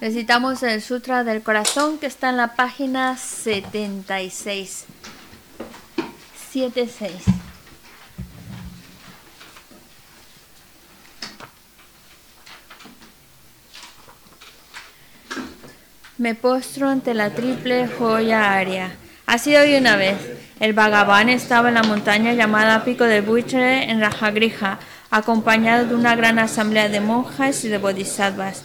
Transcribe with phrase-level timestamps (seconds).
[0.00, 4.86] Recitamos el Sutra del Corazón que está en la página 76.
[6.50, 7.12] 76.
[16.16, 18.94] Me postro ante la triple joya aria.
[19.26, 20.16] Así hoy una vez.
[20.60, 24.78] El Bhagavan estaba en la montaña llamada Pico de Buitre en Rajagrija,
[25.10, 28.64] acompañado de una gran asamblea de monjas y de bodhisattvas.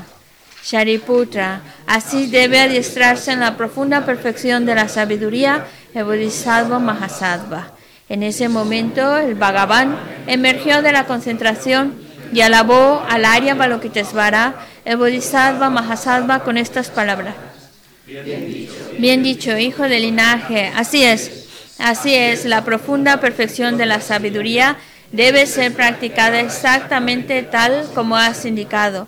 [0.63, 7.73] Shariputra, así debe adiestrarse en la profunda perfección de la sabiduría el Bodhisattva Mahasattva.
[8.09, 9.97] En ese momento, el Bhagavan
[10.27, 11.95] emergió de la concentración
[12.33, 14.55] y alabó al Arya Balokitesvara,
[14.85, 17.35] el Bodhisattva Mahasattva, con estas palabras.
[18.99, 19.57] Bien dicho.
[19.57, 20.71] Hijo del linaje.
[20.75, 21.47] Así es,
[21.79, 24.77] así es, la profunda perfección de la sabiduría
[25.11, 29.07] debe ser practicada exactamente tal como has indicado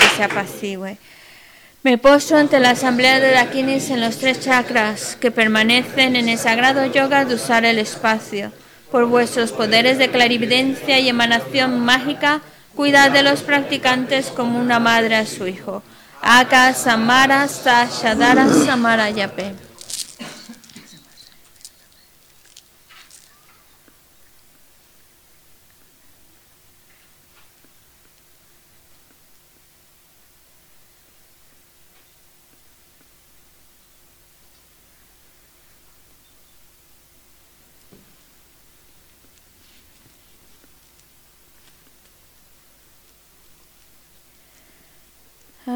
[0.00, 0.98] que se apacigüe.
[1.82, 6.38] Me postro ante la asamblea de Dakinis en los tres chakras que permanecen en el
[6.38, 8.50] sagrado yoga de usar el espacio.
[8.90, 12.40] Por vuestros poderes de clarividencia y emanación mágica,
[12.74, 15.82] cuidad de los practicantes como una madre a su hijo.
[16.22, 19.08] Aka Samara Sashadara Samara.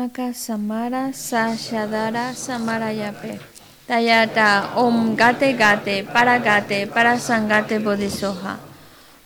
[0.01, 3.39] Aka Samara Sashadara Samarayape.
[3.87, 8.59] Tayata Om Gate Gate Para Gate Para Sangate Bodhisoha.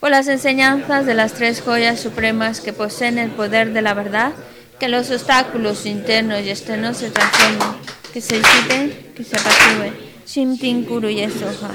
[0.00, 4.32] Por las enseñanzas de las tres joyas supremas que poseen el poder de la verdad,
[4.80, 7.76] que los obstáculos internos y externos se transformen,
[8.12, 9.94] que se disipen, que se apacigüen.
[10.26, 11.70] Shimtin Kuru Yesoha.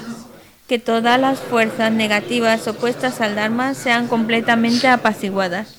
[0.67, 5.78] Que todas las fuerzas negativas opuestas al Dharma sean completamente apaciguadas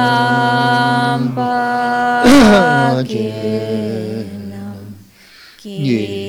[0.00, 1.36] Sampakinam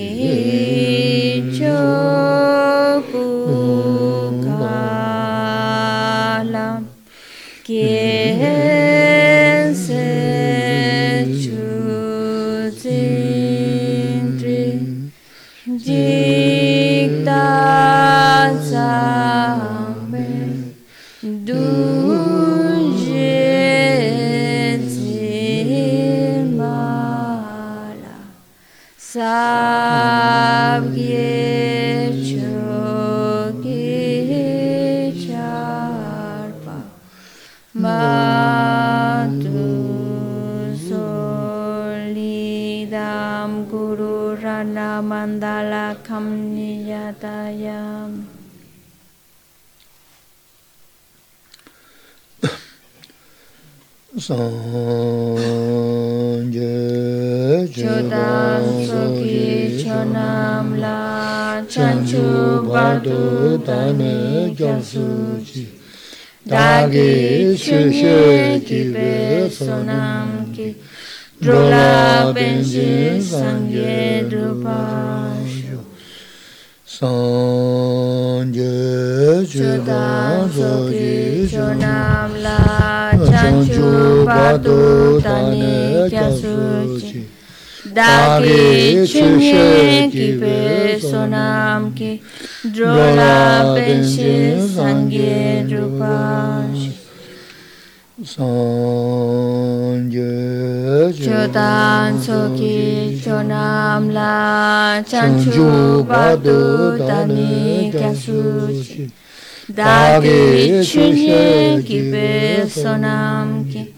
[47.60, 48.12] शिवाय
[56.31, 65.67] Sangye Chodan Soki Chonam La Chanchu Bardu Dane Gyansu Chi
[66.46, 70.75] Dagi Chushe Kibe Sonam Ki
[71.41, 75.30] Drola Benji Sangye Drupa
[77.01, 78.77] sanje
[79.50, 80.46] chudan
[82.43, 82.62] la
[87.93, 92.22] dagi chunye kibe sonam ki
[92.74, 96.91] drola penche sangye rupashi
[98.34, 100.31] sanje
[101.13, 109.11] chodan soki chonam la chanchu badu dani kyasushi
[109.69, 113.93] dagi chunye kibe sonam ki.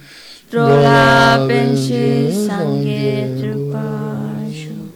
[0.54, 4.94] Rola benshi sangye trupashu.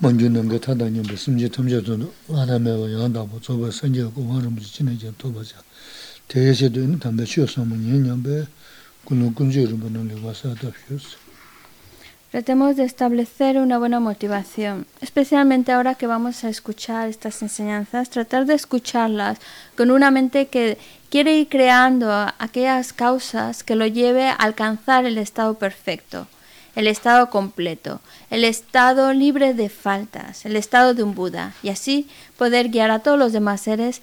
[0.00, 5.12] Manju nanga tanda nyambo simje tamja zono anamewa yangda bo tsoba sanje ko wangambo chinaja
[5.18, 5.75] toba chaka
[12.32, 18.44] Tratemos de establecer una buena motivación, especialmente ahora que vamos a escuchar estas enseñanzas, tratar
[18.44, 19.38] de escucharlas
[19.76, 20.78] con una mente que
[21.10, 26.26] quiere ir creando aquellas causas que lo lleve a alcanzar el estado perfecto,
[26.74, 32.08] el estado completo, el estado libre de faltas, el estado de un Buda, y así
[32.36, 34.02] poder guiar a todos los demás seres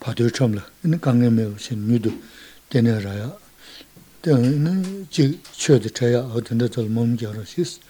[0.00, 2.12] 바들 참라 이니 강에 매우신 뉴도
[2.68, 3.36] 되네라야
[4.22, 7.80] 때는 지 쳐도 쳐야 어떤데 절 몸겨라 시스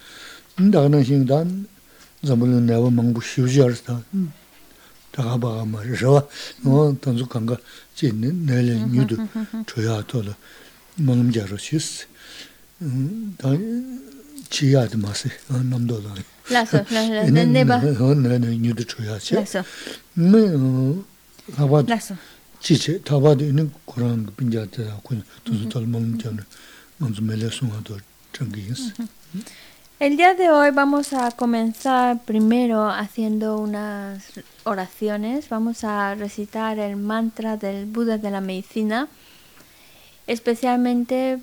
[0.59, 1.67] nda가는 신단
[2.25, 4.03] 잠불은 내가 망부 쉬우지알다
[5.11, 6.07] 다가 봐 말이야
[6.65, 7.57] 어 단수 간가
[7.95, 9.15] 지는 내래 뉴도
[9.67, 10.35] 줘야 돌아
[10.95, 12.07] 몸겨라 시스
[12.81, 13.49] 음다
[14.49, 16.15] 지야도 마세 남도다
[16.51, 19.63] lazo, lazo, de neva, 어 내래 뉴도 줘야지 lazo,
[20.13, 21.05] 뭐
[21.57, 22.15] 아바 lazo.
[22.61, 26.37] 지체 타바도 있는 그런 빈자들 그 두두 덜먹는 전에
[26.97, 27.97] 먼저 멜레송하도
[28.33, 28.93] 정기스
[29.99, 34.23] El día de hoy vamos a comenzar primero haciendo unas
[34.65, 35.47] oraciones.
[35.47, 39.07] Vamos a recitar el mantra del Buda de la medicina.
[40.27, 41.39] Especialmente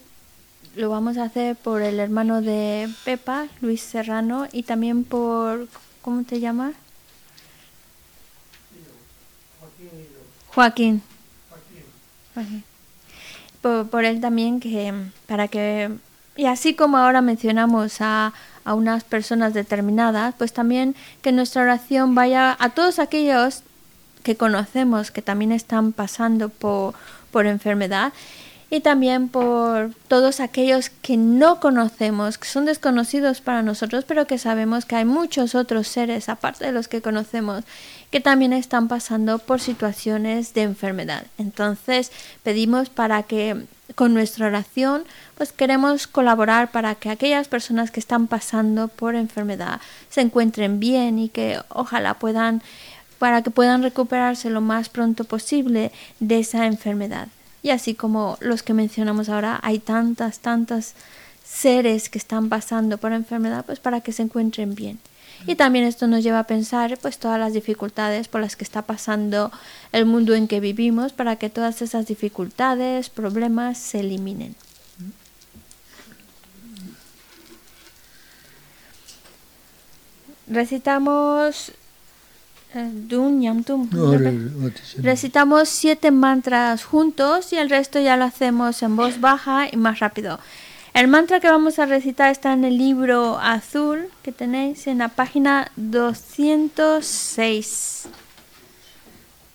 [0.76, 5.69] lo vamos a hacer por el hermano de Pepa, Luis Serrano, y también por,
[6.02, 6.75] ¿cómo te llamas?
[10.58, 11.04] Joaquín.
[12.34, 12.64] Joaquín.
[13.62, 14.92] Por, por él también, que
[15.28, 15.92] para que
[16.36, 18.34] y así como ahora mencionamos a,
[18.66, 23.62] a, unas personas determinadas, pues también que nuestra oración vaya a todos aquellos
[24.24, 26.96] que conocemos que también están pasando por,
[27.30, 28.12] por enfermedad
[28.69, 34.38] y también por todos aquellos que no conocemos, que son desconocidos para nosotros, pero que
[34.38, 37.63] sabemos que hay muchos otros seres, aparte de los que conocemos,
[38.12, 41.25] que también están pasando por situaciones de enfermedad.
[41.38, 42.12] Entonces
[42.43, 45.06] pedimos para que con nuestra oración
[45.38, 51.19] pues queremos colaborar para que aquellas personas que están pasando por enfermedad se encuentren bien
[51.19, 52.62] y que ojalá puedan
[53.17, 57.30] para que puedan recuperarse lo más pronto posible de esa enfermedad.
[57.67, 60.93] Y así como los que mencionamos ahora, hay tantas, tantas
[61.43, 64.99] seres que están pasando por enfermedad, pues para que se encuentren bien.
[65.45, 68.84] Y también esto nos lleva a pensar pues todas las dificultades por las que está
[68.84, 69.51] pasando
[69.91, 74.56] el mundo en que vivimos para que todas esas dificultades, problemas se eliminen.
[80.47, 81.73] Recitamos
[84.98, 90.00] Recitamos siete mantras juntos y el resto ya lo hacemos en voz baja y más
[90.00, 90.40] rápido.
[90.94, 95.10] El mantra que vamos a recitar está en el libro azul que tenéis en la
[95.10, 98.08] página 206.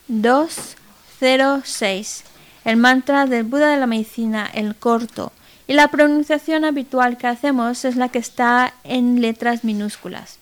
[0.07, 2.25] 206.
[2.65, 5.33] El mantra del Buda de la medicina, el corto.
[5.67, 10.39] Y la pronunciación habitual que hacemos es la que está en letras minúsculas.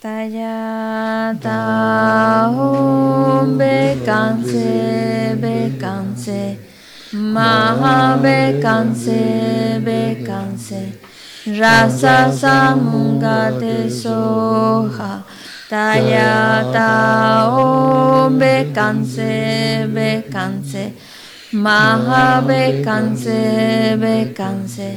[0.00, 6.56] Taya ta hum bekanse bekanse
[7.12, 10.82] maha bekanse bekanse
[11.58, 15.24] rasa samungate soha
[15.68, 19.34] taya ta hum bekanse
[19.96, 20.92] bekanse
[21.52, 24.90] maha bekanse bekanse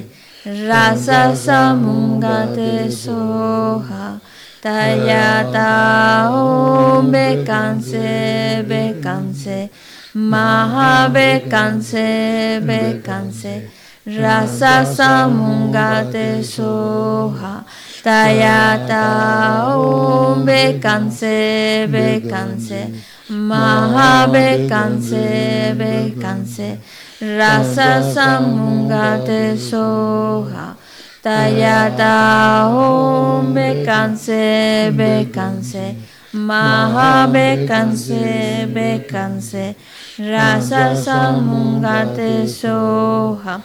[0.69, 4.21] rasa samungate soha
[4.62, 9.69] tayata om bekanse bekanse
[10.13, 13.54] maha bekanse bekanse
[14.06, 17.65] rasa samungate soha.
[18.04, 19.06] Tayata
[19.78, 22.82] om bekanse bekanse
[23.30, 26.78] maha bekanse bekanse
[27.21, 30.76] rasa samungate soha
[31.23, 34.91] tayata om bekanse.
[34.95, 35.95] Bekanse
[36.34, 38.65] maha bekanse.
[38.73, 39.75] Bekanse
[40.19, 43.62] rasa samungate soha.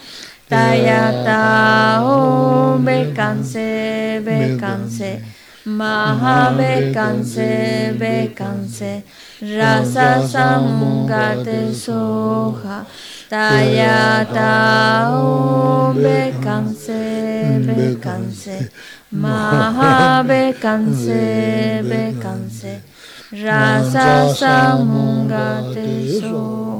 [0.49, 4.21] Tayata om bekanse.
[4.25, 5.23] Bekanse
[5.65, 7.97] maha bekanse.
[7.99, 9.03] Bekanse
[9.41, 12.87] rasa samungate soha
[13.29, 17.03] Tayata om bekanse
[17.67, 18.71] bekanse
[19.11, 22.73] maha bekanse bekanse
[23.43, 26.76] rasa samungate soha.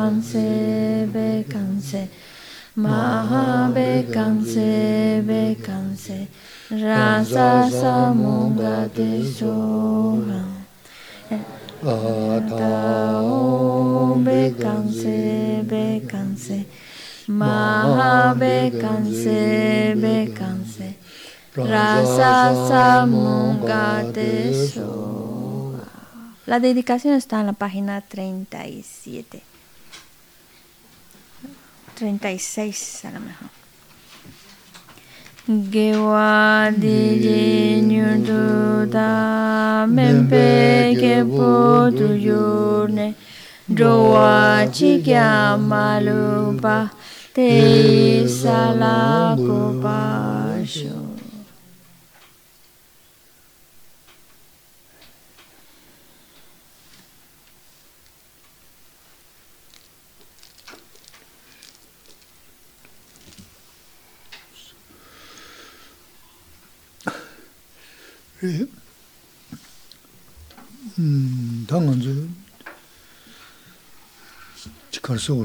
[0.00, 2.08] Bekanse bekanse
[2.76, 6.28] maha bekanse bekanse
[6.70, 10.40] rasa samungate soha.
[11.28, 16.64] Tayata om bekanse bekanse
[17.28, 20.94] maha bekanse bekanse
[21.56, 24.32] rasa samungate
[24.72, 25.84] soha.
[26.46, 29.49] La dedicación está en la página 37.
[32.00, 33.50] 36 a lo mejor.
[35.46, 43.14] Gewa di nyundu da mempe ke po tu yurne.
[43.68, 46.88] Doa chikya malupa
[47.34, 48.24] te
[71.66, 72.08] 당은 저
[74.90, 75.44] 지카서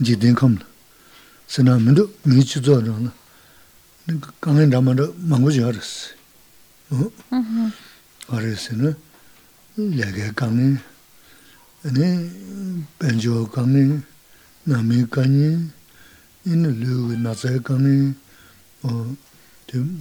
[0.00, 0.58] 이제 된컴
[1.46, 3.12] 세나면도 미치잖아
[4.06, 6.14] 내가 강에 담아도 망고지 알았어.
[6.90, 7.10] 어?
[8.28, 8.94] 알았으나
[9.76, 10.78] 내가 강에
[11.84, 12.30] 아니
[12.98, 14.00] 벤조 강에
[14.64, 15.58] 남이 강에
[16.46, 18.14] 있는 류 나자 강에
[18.82, 19.16] 어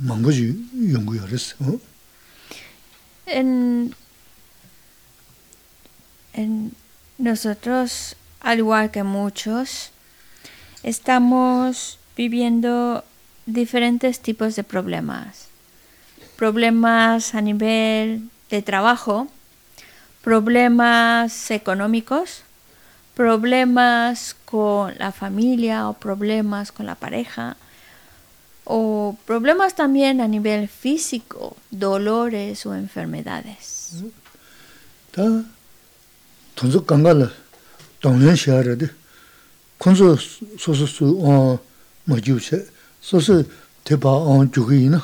[0.04, 1.56] 망고지 연구하랬어.
[1.60, 1.87] 어?
[3.28, 3.94] En,
[7.18, 9.92] nosotros, al igual que muchos,
[10.84, 13.04] estamos viviendo
[13.46, 15.48] diferentes tipos de problemas.
[16.38, 19.28] Problemas a nivel de trabajo,
[20.22, 22.44] problemas económicos,
[23.16, 27.58] problemas con la familia o problemas con la pareja,
[28.70, 34.04] o problemas también a nivel físico, dolores o enfermedades.
[35.12, 35.24] Ta
[36.54, 37.32] tonzo kangala
[38.00, 38.90] tonglen shiare de
[39.78, 40.18] konzo
[40.58, 41.60] soso su on
[42.08, 42.58] ma jiu she
[43.00, 43.46] soso
[43.84, 45.02] tepa on jugi ina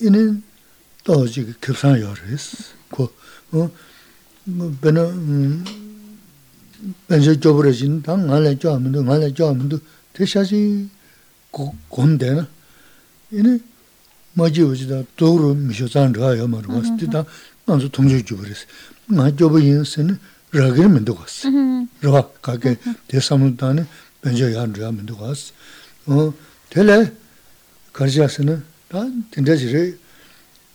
[0.00, 0.42] ine
[1.04, 3.10] to ji kipsan yores ko
[4.82, 5.04] bena
[7.08, 9.80] benje jobre jin tang ngale jo amdo ngale jo amdo
[10.12, 10.88] te shaji
[11.90, 12.46] gonde na
[13.31, 13.59] 이네
[14.33, 17.25] 마지 오지다 도로 미셔 잔라야 말고 스티다
[17.65, 18.65] 안서 통제 주버렸어
[19.07, 20.19] 마 줘버 인스는
[20.51, 21.49] 라게 면도 갔어
[22.01, 23.85] 라 가게 대사문단에
[24.21, 25.53] benjo 야 르야 면도 갔어
[26.05, 26.33] 어
[26.69, 27.11] 텔레
[27.91, 29.93] 가르자스는 다 된다지래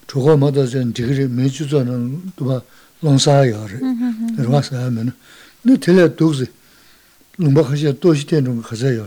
[0.06, 2.60] 저거 마다 전 지그리 매주자는 또봐
[3.00, 3.80] 롱사야를
[4.36, 5.12] 들어와서 하면
[5.62, 6.46] 네 텔레 도즈
[7.38, 9.06] 롱바하시아 도시된 좀 가자요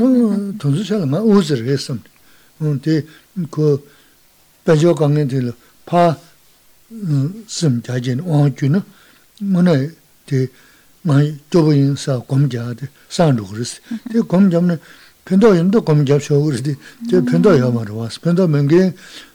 [0.00, 1.80] 어 돈주샤는 마 오즈를 했
[2.60, 3.04] 습니다 tē
[3.52, 3.80] kō
[4.64, 5.52] pēchō kāngiān tē lō
[5.84, 6.16] pā
[7.52, 8.80] sīm jā jīn wāng jū nō
[9.52, 9.74] mō nā
[10.26, 10.48] tē
[11.04, 11.16] ngā
[11.52, 14.76] jōba yīn sā gōm jā tē sāng rūg rī sī tē gōm jā mō nā
[15.28, 16.72] pēntō yīn tō gōm jā shō gu rī tē
[17.10, 18.80] tē pēntō yā mā rō wā sī pēntō mēngi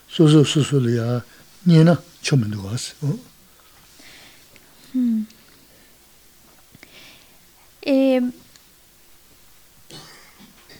[0.09, 1.21] sū sū sū sū lō yā
[1.69, 1.93] nī na
[2.25, 2.89] chō mē ndō wā sī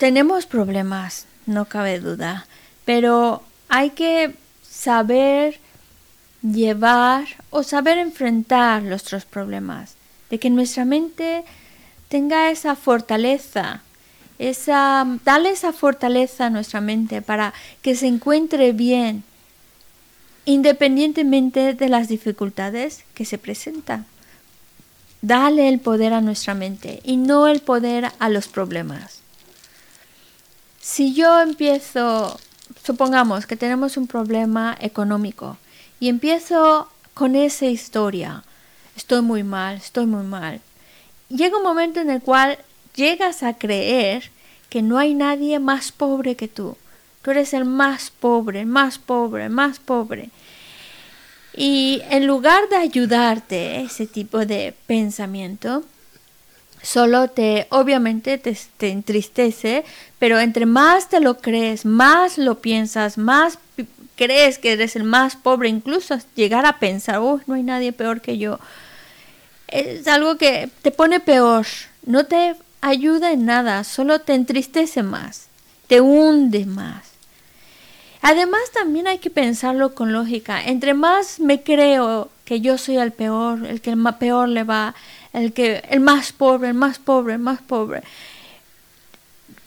[0.02, 1.28] Tenemos problemas.
[1.47, 2.47] no cabe duda.
[2.85, 5.59] Pero hay que saber
[6.43, 9.95] llevar o saber enfrentar nuestros problemas,
[10.31, 11.45] de que nuestra mente
[12.09, 13.81] tenga esa fortaleza,
[14.39, 19.25] esa, darle esa fortaleza a nuestra mente para que se encuentre bien,
[20.45, 24.07] independientemente de las dificultades que se presentan.
[25.23, 29.26] Dale el poder a nuestra mente y no el poder a los problemas.
[30.89, 32.39] Si yo empiezo,
[32.85, 35.57] supongamos que tenemos un problema económico
[35.99, 38.45] y empiezo con esa historia,
[38.97, 40.61] estoy muy mal, estoy muy mal,
[41.29, 42.57] llega un momento en el cual
[42.95, 44.31] llegas a creer
[44.71, 46.77] que no hay nadie más pobre que tú.
[47.23, 50.31] Tú eres el más pobre, más pobre, más pobre.
[51.53, 55.83] Y en lugar de ayudarte ese tipo de pensamiento,
[56.87, 58.57] solo te, obviamente te,
[58.89, 59.85] entristece,
[60.21, 63.59] pero entre más te lo crees, más lo piensas, más
[64.15, 68.21] crees que eres el más pobre, incluso llegar a pensar, oh, no hay nadie peor
[68.21, 68.61] que yo,
[69.67, 71.67] es algo que te pone peor,
[72.05, 75.49] no te ayuda en nada, solo te entristece más,
[75.89, 77.17] te hunde más.
[78.23, 80.61] Además también hay que pensarlo con lógica.
[80.65, 84.95] Entre más me creo que yo soy el peor, el que el peor le va,
[85.37, 88.03] el que el más pobre, el más pobre, el más pobre.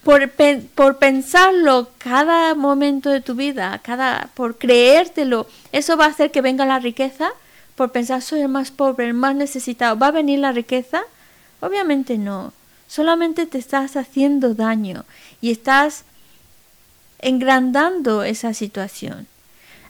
[0.04, 0.32] Por,
[0.74, 6.42] por pensarlo cada momento de tu vida, cada por creértelo, eso va a hacer que
[6.42, 7.30] venga la riqueza.
[7.76, 11.04] Por pensar soy el más pobre, el más necesitado, ¿va a venir la riqueza?
[11.60, 12.52] Obviamente no.
[12.88, 15.06] Solamente te estás haciendo daño
[15.40, 16.04] y estás
[17.20, 19.28] engrandando esa situación.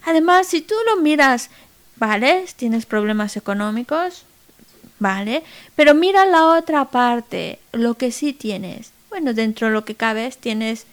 [0.04, 1.48] Además, si tú lo miras,
[1.96, 4.24] vale, tienes problemas económicos,
[5.00, 5.42] ¿vale?
[5.74, 8.92] Pero mira la otra parte, lo que sí tienes.
[9.08, 10.86] Bueno, dentro de lo que cabes tienes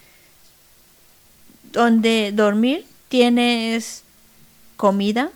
[1.72, 4.04] donde dormir, tienes
[4.78, 5.30] comida,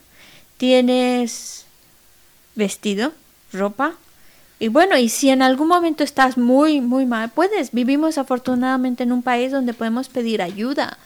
[0.58, 1.66] tienes
[2.56, 3.14] vestido,
[3.54, 3.94] ropa.
[4.60, 7.72] Y bueno, y si en algún momento estás muy, muy mal, puedes.
[7.72, 10.98] Vivimos afortunadamente en un país donde podemos pedir ayuda.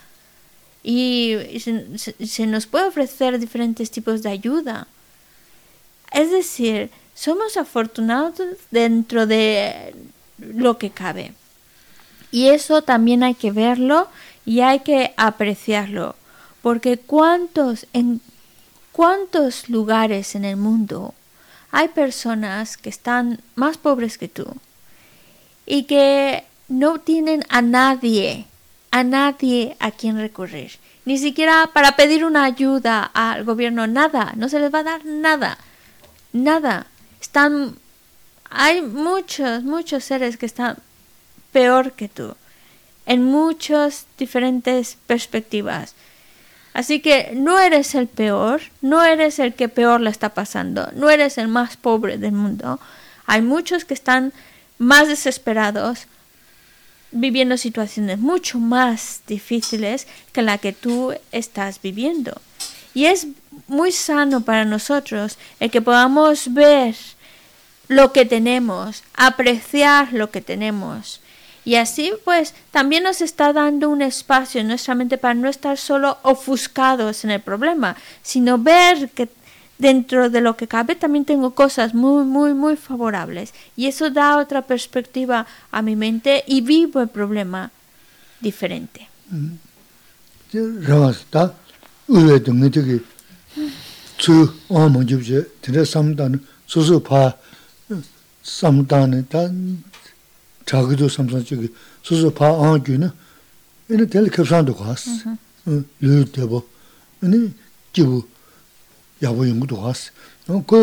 [0.84, 4.88] Y, se nos puede ofrecer diferentes tipos de ayuda.
[6.12, 9.95] Es decir, somos afortunados dentro de
[10.38, 11.34] lo que cabe.
[12.30, 14.10] Y eso también hay que verlo
[14.45, 16.15] y hay que apreciarlo,
[16.62, 18.21] porque cuántos en
[18.91, 21.13] cuántos lugares en el mundo
[21.71, 24.45] hay personas que están más pobres que tú
[25.65, 28.45] y que no tienen a nadie,
[28.91, 30.73] a nadie a quien recurrir,
[31.06, 35.06] ni siquiera para pedir una ayuda al gobierno, nada, no se les va a dar
[35.06, 35.58] nada,
[36.34, 36.88] nada
[37.26, 37.76] están,
[38.50, 40.78] hay muchos, muchos seres que están
[41.52, 42.36] peor que tú,
[43.06, 45.96] en muchas diferentes perspectivas.
[46.74, 51.10] Así que no eres el peor, no eres el que peor le está pasando, no
[51.10, 52.80] eres el más pobre del mundo.
[53.26, 54.34] Hay muchos que están
[54.78, 56.08] más desesperados,
[57.12, 62.42] viviendo situaciones mucho más difíciles que la que tú estás viviendo.
[62.94, 63.28] Y es
[63.68, 66.96] muy sano para nosotros el que podamos ver
[67.88, 71.21] lo que tenemos, apreciar lo que tenemos.
[71.63, 75.78] Y así pues también nos está dando un espacio en nuestra mente para no estar
[75.78, 79.30] solo ofuscados en el problema, sino ver que
[79.78, 83.54] dentro de lo que cabe también tengo cosas muy, muy, muy favorables.
[83.76, 87.71] Y eso da otra perspectiva a mi mente y vivo el problema
[88.39, 89.10] diferente.
[98.46, 99.48] samdāne tā
[100.70, 101.72] chāgidō samsān chīgī
[102.06, 103.10] sūsū pā āngyū na
[103.90, 105.06] āni tēli kēpsāndu khuās
[105.66, 106.62] lūyū tēbō
[107.26, 107.42] āni
[107.98, 108.22] jībū
[109.26, 110.10] yābō yungu tu khuās
[110.46, 110.82] kō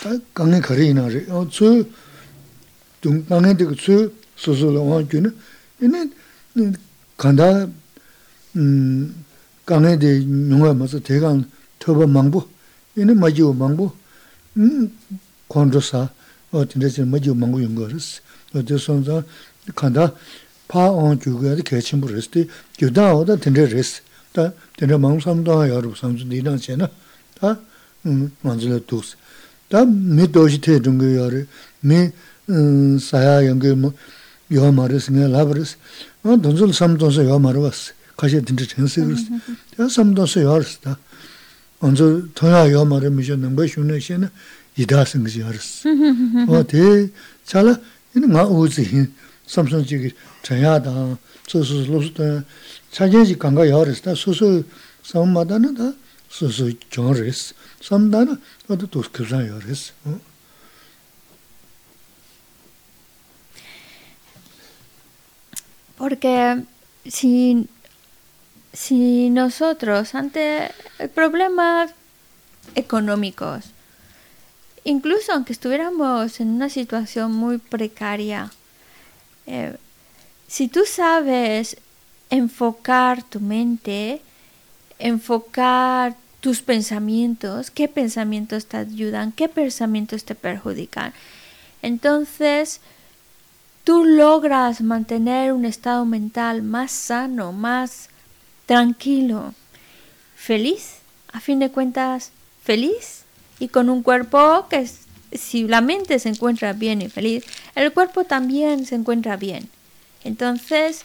[0.00, 1.72] tā kāngi kārī inā rī tsū
[3.04, 3.98] kāngi tīka tsū
[4.44, 5.32] sūsū lā āngyū na
[5.80, 6.70] āni
[7.20, 7.50] kāndā
[8.52, 9.02] mm,
[9.64, 11.44] kāngi tī nyungā māsā tēkāng
[11.80, 12.46] tōba māngbō
[13.00, 13.92] āni mājīwa māngbō
[15.48, 16.08] kōndrō sā
[16.51, 18.21] o tinda zin majiwa mangbu yungu res.
[18.53, 19.23] O de son zang
[19.75, 20.13] kanda
[20.67, 24.01] paa wang kyu kaya de kachimbu res, de gyudan oda tinda res,
[24.33, 26.89] ta tinda mangbu samdwa yaru samsu di nang che na,
[27.39, 27.59] 다
[28.41, 29.15] 만질에 두스
[29.69, 31.45] 다 미도지 태중게 요리
[31.81, 32.09] 미
[32.99, 33.93] 사야 연게 뭐
[34.51, 35.77] 요마르스 네 라브르스
[36.23, 39.25] 어 돈줄 삼도서 요마르스 가시 딘지 전세 그랬어
[39.75, 40.97] 다 삼도서 요르스다
[41.79, 44.29] 먼저 토야 요마르 미셔는 뭐 쉬는 시에는
[44.77, 45.89] 이다승 그지 알았어
[46.49, 47.09] 어대
[47.45, 47.77] 잘라
[48.15, 49.07] 이는 나 오지
[49.47, 50.11] 삼성지기
[50.43, 52.43] 전야다 소소로스다
[52.91, 54.63] 차제지 간가 요르스다 소소
[55.03, 55.93] 섬마다는 다
[65.97, 66.63] Porque
[67.05, 67.69] si,
[68.73, 70.71] si nosotros ante
[71.13, 71.93] problemas
[72.75, 73.71] económicos,
[74.84, 78.50] incluso aunque estuviéramos en una situación muy precaria,
[79.46, 79.76] eh,
[80.46, 81.76] si tú sabes
[82.30, 84.20] enfocar tu mente,
[84.98, 91.12] enfocar tus pensamientos, qué pensamientos te ayudan, qué pensamientos te perjudican.
[91.82, 92.80] Entonces,
[93.84, 98.08] tú logras mantener un estado mental más sano, más
[98.66, 99.54] tranquilo,
[100.36, 100.96] feliz,
[101.32, 103.19] a fin de cuentas, feliz
[103.60, 104.88] y con un cuerpo que
[105.32, 107.44] si la mente se encuentra bien y feliz,
[107.76, 109.68] el cuerpo también se encuentra bien.
[110.24, 111.04] Entonces,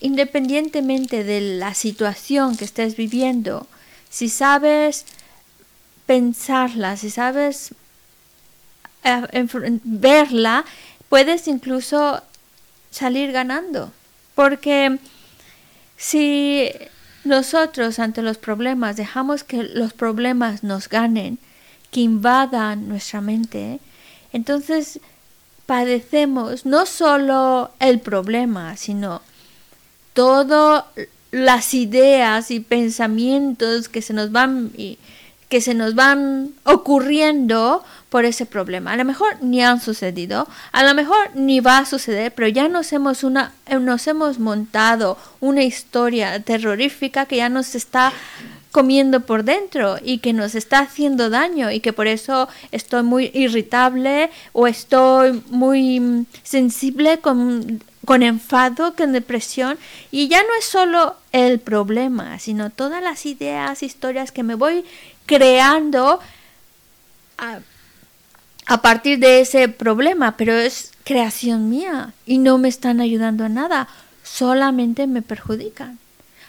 [0.00, 3.66] independientemente de la situación que estés viviendo,
[4.10, 5.06] si sabes
[6.04, 7.74] pensarla, si sabes
[9.04, 9.46] eh,
[9.84, 10.64] verla,
[11.08, 12.22] puedes incluso
[12.90, 13.92] salir ganando.
[14.34, 14.98] Porque
[15.96, 16.70] si
[17.24, 21.38] nosotros ante los problemas dejamos que los problemas nos ganen,
[21.94, 23.78] que invadan nuestra mente,
[24.32, 24.98] entonces
[25.64, 29.22] padecemos no solo el problema, sino
[30.12, 30.86] todas
[31.30, 34.72] las ideas y pensamientos que se nos van
[35.48, 38.94] que se nos van ocurriendo por ese problema.
[38.94, 42.66] A lo mejor ni han sucedido, a lo mejor ni va a suceder, pero ya
[42.66, 48.12] nos hemos una nos hemos montado una historia terrorífica que ya nos está
[48.74, 53.30] comiendo por dentro y que nos está haciendo daño y que por eso estoy muy
[53.32, 59.78] irritable o estoy muy sensible con con enfado, con depresión,
[60.10, 64.84] y ya no es solo el problema, sino todas las ideas, historias que me voy
[65.24, 66.20] creando
[67.38, 67.60] a,
[68.66, 73.48] a, partir de ese problema, pero es creación mía y no me están ayudando a
[73.48, 73.88] nada,
[74.22, 75.98] solamente me perjudican.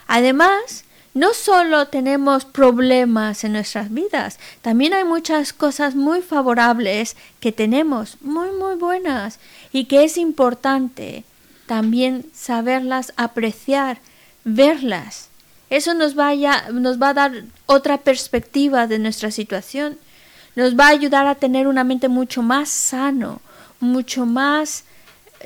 [0.07, 0.84] Además,
[1.15, 8.17] no solo tenemos problemas en nuestras vidas, también hay muchas cosas muy favorables que tenemos,
[8.19, 9.39] muy, muy buenas,
[9.71, 11.23] y que es importante
[11.67, 13.99] también saberlas apreciar,
[14.43, 15.29] verlas.
[15.69, 19.97] Eso nos, vaya, nos va a dar otra perspectiva de nuestra situación.
[20.57, 23.41] Nos va a ayudar a tener una mente mucho más sano,
[23.79, 24.83] mucho más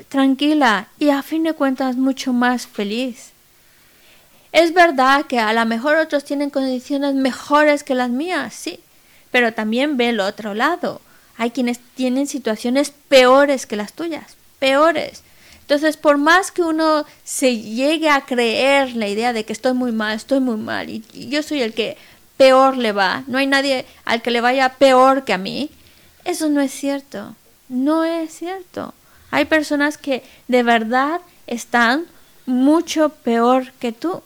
[0.08, 3.30] tranquila y a fin de cuentas mucho más feliz.
[4.52, 8.80] Es verdad que a lo mejor otros tienen condiciones mejores que las mías, sí,
[9.30, 11.00] pero también ve el otro lado.
[11.36, 15.22] Hay quienes tienen situaciones peores que las tuyas, peores.
[15.60, 19.92] Entonces, por más que uno se llegue a creer la idea de que estoy muy
[19.92, 21.96] mal, estoy muy mal y, yo soy el que
[22.36, 25.70] peor le va, no hay nadie al que le vaya peor que a mí,
[26.24, 27.36] eso no es cierto.
[27.68, 28.94] No es cierto.
[29.30, 32.06] Hay personas que de verdad están
[32.46, 34.22] mucho peor que tú.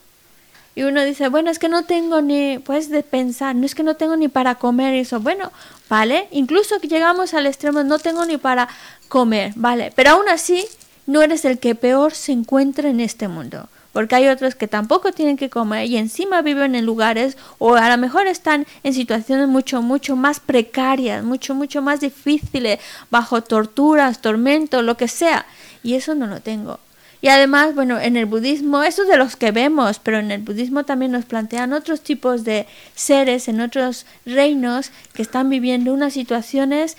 [0.77, 3.85] Y uno dice, bueno, es que no tengo ni, puedes de pensar, no es que
[3.85, 5.21] no tengo ni para comer eso.
[5.21, 5.53] Bueno,
[5.89, 8.69] vale, incluso que llegamos al extremo, no tengo ni para
[9.09, 10.67] comer, vale, pero aún así
[11.07, 13.69] no eres el que peor se encuentra en este mundo.
[13.93, 17.89] Porque hay otros que tampoco tienen que comer y encima viven en lugares o a
[17.89, 24.20] lo mejor están en situaciones mucho, mucho más precarias, mucho, mucho más difíciles, bajo torturas,
[24.20, 25.47] tormentos, lo que sea.
[25.85, 26.81] Y eso no lo tengo.
[27.25, 30.43] Y además, bueno, en el budismo, eso es de los que vemos, pero en el
[30.43, 36.12] budismo también nos plantean otros tipos de seres en otros reinos que están viviendo unas
[36.12, 36.99] situaciones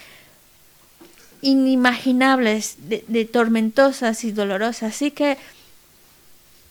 [1.41, 4.95] inimaginables, de, tormentosas y dolorosas.
[4.95, 5.37] Así que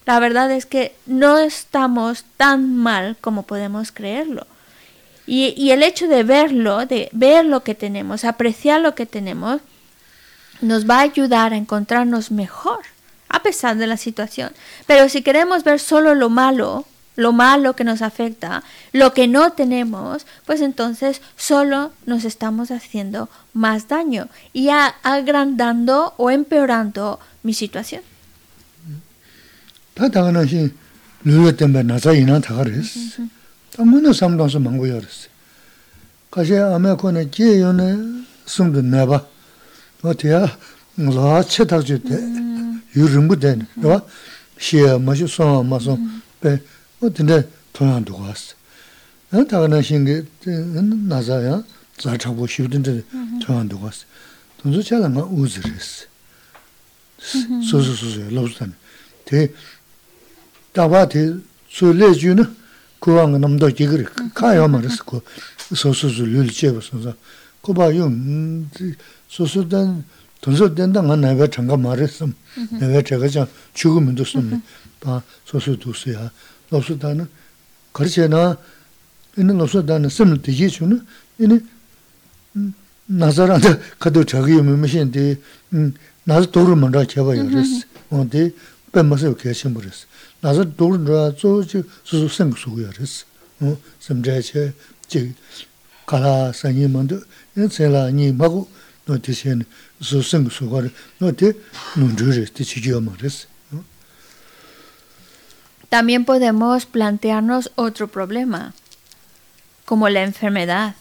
[0.04, 4.48] la verdad es que no estamos tan mal como podemos creerlo.
[5.28, 9.60] Y, y el hecho de verlo, de ver lo que tenemos, apreciar lo que tenemos,
[10.60, 12.80] nos va a ayudar a encontrarnos mejor
[13.34, 14.52] a pesar de la situación.
[14.86, 18.62] Pero si queremos ver solo lo malo, lo malo que nos afecta,
[18.92, 26.30] lo que no tenemos, pues entonces solo nos estamos haciendo más daño y agrandando o
[26.30, 28.02] empeorando mi situación.
[42.94, 44.04] yu rinpo ten, yawa,
[44.56, 45.98] xie, ma xie, song, ma song,
[46.40, 46.60] pe,
[47.00, 48.54] o tende tonyan duwa asti.
[49.32, 50.22] Yan taga na xingi,
[51.08, 51.64] nasa ya,
[51.98, 53.04] za chakbo xiu tende
[53.42, 54.04] tonyan duwa asti.
[54.62, 56.06] Tonzo chala nga uzi resi.
[57.18, 58.74] Susu susu ya, lopsu tani.
[59.24, 59.50] Te,
[60.72, 61.34] taba te,
[61.68, 62.48] su le ju na,
[63.00, 65.20] kuwa nga namdo jigiri, ka ya ma resi ku,
[65.68, 67.12] susu susu luli cheba susu.
[67.60, 68.94] Kuba yung, mm,
[69.28, 70.04] susu tani,
[70.43, 72.23] tonso tenda nga naiwa changa ma resi,
[72.79, 74.61] 내가 제가 저 죽으면 됐습니다.
[74.99, 76.29] 다 소소 두세요.
[76.71, 77.27] 로스다는
[77.91, 78.57] 그렇잖아.
[79.37, 81.05] 이는 로스다는 쓰는 되게 주는
[81.39, 81.59] 이니
[83.05, 85.39] 나자라데 가도 저기 뭐면신데
[85.73, 87.47] 음 나도 도를 먼저 잡아요.
[87.47, 87.85] 그랬어.
[88.09, 88.55] 어디
[88.91, 90.05] 뱀마서 계신 버렸어.
[90.41, 92.89] 나도 도를 저 저지 소소 생수고요.
[92.91, 93.25] 그랬어.
[93.61, 94.73] 어 섬자체
[95.07, 95.33] 지
[96.05, 97.19] 가라 사님한테
[97.57, 98.69] 인생라 니 먹고
[105.88, 108.74] También podemos plantearnos otro problema,
[109.84, 110.96] como la enfermedad.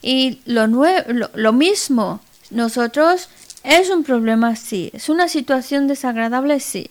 [0.00, 3.28] Y lo, lo, mismo, nosotros
[3.62, 6.90] es un problema, sí, es una situación desagradable, sí,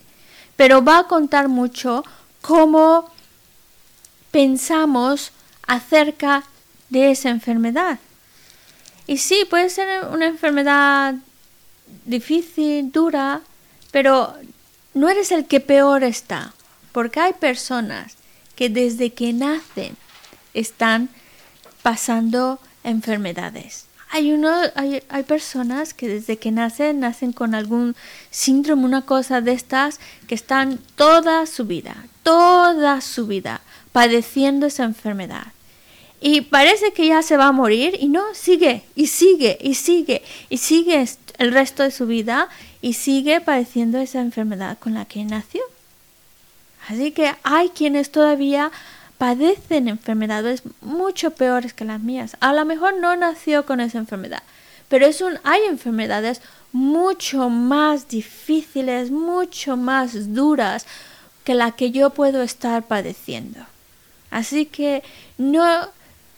[0.55, 2.03] pero va a contar mucho
[2.41, 3.12] cómo
[4.32, 5.32] pensamos
[5.66, 6.43] acerca
[6.89, 7.99] de esa enfermedad.
[9.12, 11.16] Y sí, puede ser una enfermedad
[12.05, 13.41] difícil, dura,
[13.91, 14.34] pero
[14.93, 16.53] no eres el que peor está,
[16.93, 18.16] porque hay personas
[18.55, 19.97] que desde que nacen
[20.53, 21.09] están
[21.82, 23.88] pasando enfermedades.
[24.12, 27.97] Hay, uno, hay, personas que desde que nacen, nacen con algún
[28.30, 33.59] síndrome, una cosa de estas, que están toda su vida, toda su vida
[33.91, 35.47] padeciendo esa enfermedad.
[36.22, 40.22] Y parece que ya se va a morir y no, sigue y sigue y sigue
[40.49, 41.03] y sigue
[41.39, 42.47] el resto de su vida
[42.80, 45.61] y sigue padeciendo esa enfermedad con la que nació.
[46.88, 48.72] Así que hay quienes todavía
[49.17, 52.38] padecen enfermedades mucho peores que las mías.
[52.39, 54.43] A lo mejor no nació con esa enfermedad,
[54.89, 56.41] pero es un, hay enfermedades
[56.72, 60.86] mucho más difíciles, mucho más duras
[61.43, 63.59] que la que yo puedo estar padeciendo.
[64.30, 65.03] Así que
[65.38, 65.89] no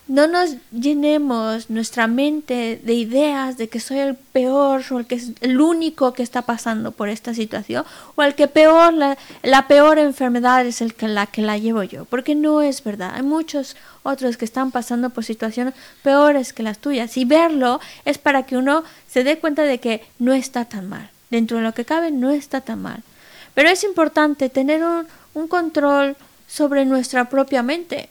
[0.07, 5.15] no nos llenemos nuestra mente de ideas de que soy el peor o el que
[5.15, 7.85] es el único que está pasando por esta situación
[8.15, 12.03] o el que peor la, peor enfermedad es el que la que la llevo yo
[12.05, 13.13] porque no es verdad.
[13.15, 18.17] Hay muchos otros que están pasando por situaciones peores que las tuyas y verlo es
[18.17, 21.09] para que uno se dé cuenta de que no está tan mal.
[21.29, 23.01] Dentro de lo que cabe no está tan mal.
[23.53, 28.09] Pero es importante tener un, un control sobre nuestra propia mente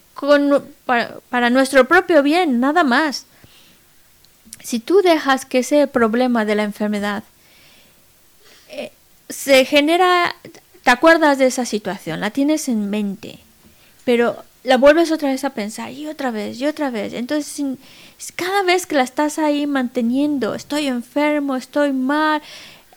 [0.85, 3.27] para, nuestro propio bien, nada más.
[4.63, 7.25] Si tú dejas que ese problema de la enfermedad
[8.69, 8.93] eh,
[9.29, 10.35] se genera,
[10.85, 13.39] te acuerdas de esa situación, la tienes en mente,
[14.05, 17.13] pero la vuelves otra vez a pensar y otra vez y otra vez.
[17.15, 17.65] Entonces,
[18.37, 22.43] cada vez que la estás ahí manteniendo, estoy enfermo, estoy mal,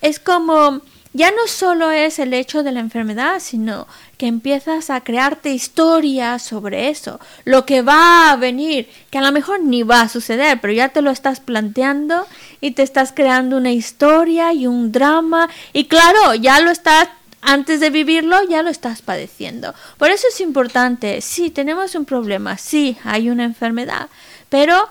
[0.01, 0.81] es como
[1.15, 3.87] ya no solo es el hecho de la enfermedad, sino
[4.17, 9.31] que empiezas a crearte historias sobre eso, lo que va a venir, que a lo
[9.31, 12.27] mejor ni va a suceder, pero ya te lo estás planteando
[12.59, 17.07] y te estás creando una historia y un drama y claro, ya lo estás
[17.41, 19.73] antes de vivirlo ya lo estás padeciendo.
[19.97, 24.09] Por eso es importante, sí, tenemos un problema, sí, hay una enfermedad,
[24.49, 24.89] pero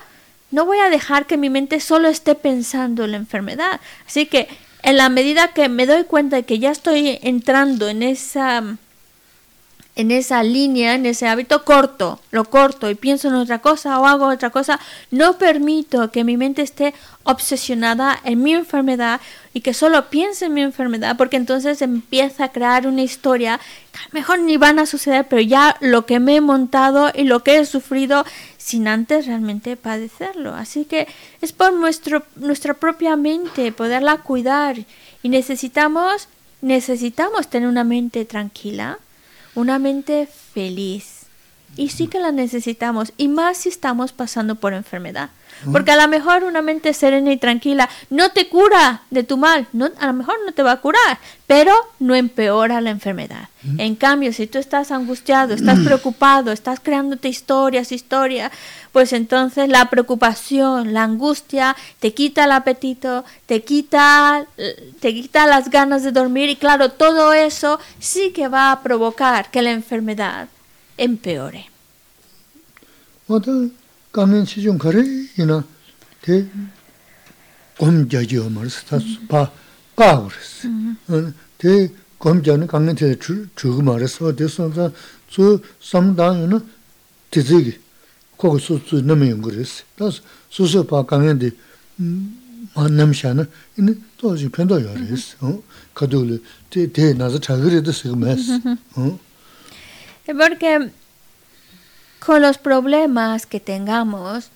[0.50, 3.80] no voy a dejar que mi mente solo esté pensando en la enfermedad.
[4.06, 4.48] Así que
[4.84, 8.76] en la medida que me doy cuenta de que ya estoy entrando en esa
[9.96, 14.06] en esa línea, en ese hábito corto, lo corto y pienso en otra cosa o
[14.06, 14.80] hago otra cosa,
[15.12, 19.20] no permito que mi mente esté obsesionada en mi enfermedad
[19.52, 23.60] y que solo piense en mi enfermedad, porque entonces empieza a crear una historia
[23.92, 27.12] que a lo mejor ni van a suceder, pero ya lo que me he montado
[27.14, 28.24] y lo que he sufrido
[28.58, 30.54] sin antes realmente padecerlo.
[30.54, 31.06] Así que
[31.40, 34.76] es por nuestro, nuestra propia mente poderla cuidar
[35.22, 36.28] y necesitamos,
[36.62, 38.98] necesitamos tener una mente tranquila
[39.54, 41.26] una mente feliz.
[41.76, 45.30] Y sí que la necesitamos, y más si estamos pasando por enfermedad.
[45.70, 49.66] Porque a lo mejor una mente serena y tranquila no te cura de tu mal,
[49.72, 53.48] no, a lo mejor no te va a curar, pero no empeora la enfermedad.
[53.78, 58.52] En cambio, si tú estás angustiado, estás preocupado, estás creándote historias, historias,
[58.92, 64.46] pues entonces la preocupación, la angustia te quita el apetito, te quita,
[65.00, 69.50] te quita las ganas de dormir y claro, todo eso sí que va a provocar
[69.50, 70.48] que la enfermedad
[70.98, 71.70] empeore.
[74.14, 75.02] 까면 시중 거래?
[75.38, 75.64] 이나
[76.22, 76.46] 대
[77.78, 79.50] 검자지요 말스 다봐
[79.96, 80.68] 까우르스
[81.58, 81.90] 대
[82.20, 84.34] 검자는 강면 대 주고 말았어.
[84.36, 84.92] 대선자
[85.28, 86.60] 주 상당은
[87.32, 87.80] 지지기.
[88.38, 89.82] 거기 수수 넘는 거랬어.
[89.96, 91.50] 다스 수수 봐 강면데
[92.74, 95.36] 만남샤는 이는 또 지금 편도 열었어.
[95.40, 95.62] 어?
[95.92, 96.40] 가도를
[96.70, 98.60] 대대 나서 자그래도 쓰고 매스
[98.94, 99.18] 어.
[100.28, 100.90] 에버게
[102.24, 104.50] con los problemas que tengamos,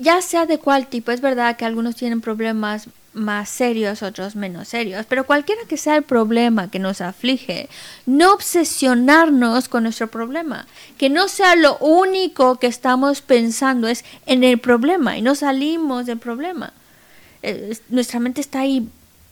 [0.00, 4.68] ya sea de cuál tipo, es verdad que algunos tienen problemas más serios, otros menos
[4.68, 7.68] serios, pero cualquiera que sea el problema que nos aflige,
[8.06, 10.66] no obsesionarnos con nuestro problema,
[10.98, 16.06] que no sea lo único que estamos pensando es en el problema y no salimos
[16.06, 16.72] del problema.
[17.42, 18.88] Eh, nuestra mente está ahí,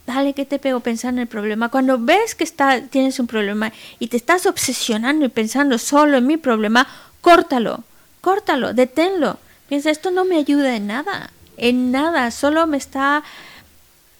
[0.07, 1.69] dale que te pego pensando en el problema.
[1.69, 6.27] Cuando ves que está, tienes un problema y te estás obsesionando y pensando solo en
[6.27, 6.87] mi problema,
[7.23, 7.83] córtalo,
[8.21, 9.39] córtalo, deténlo.
[9.67, 13.23] Piensa, esto no me ayuda en nada, en nada, solo me está,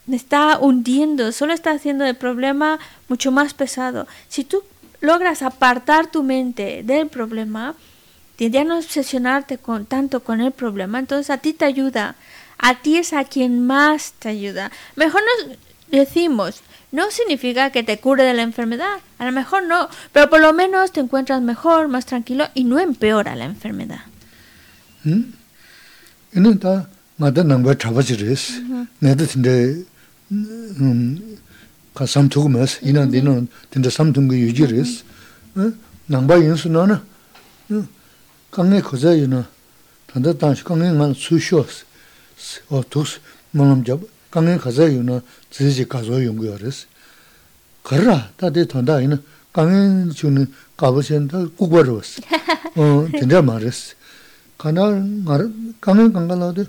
[0.07, 2.79] me está hundiendo, solo está haciendo el problema
[3.09, 4.07] mucho más pesado.
[4.29, 4.63] Si tú
[5.01, 7.75] logras apartar tu mente del problema,
[8.49, 12.15] ya no obsesionarte con, tanto con el problema, entonces a ti te ayuda,
[12.57, 14.71] a ti es a quien más te ayuda.
[14.95, 15.57] Mejor nos
[15.89, 16.61] decimos,
[16.93, 20.53] no significa que te cure de la enfermedad, a lo mejor no, pero por lo
[20.53, 24.01] menos te encuentras mejor, más tranquilo y no empeora la enfermedad.
[44.33, 45.21] 강에 가서 유는
[45.51, 46.87] 지지 가서 연구하랬어.
[47.83, 49.21] 그러나 다데 돈다 이는
[49.53, 52.19] 강에 주는 가보신다 국바로 왔어.
[52.75, 53.93] 어 진짜 말했어.
[54.57, 54.89] 가나
[55.23, 56.65] 말 강에 강가라도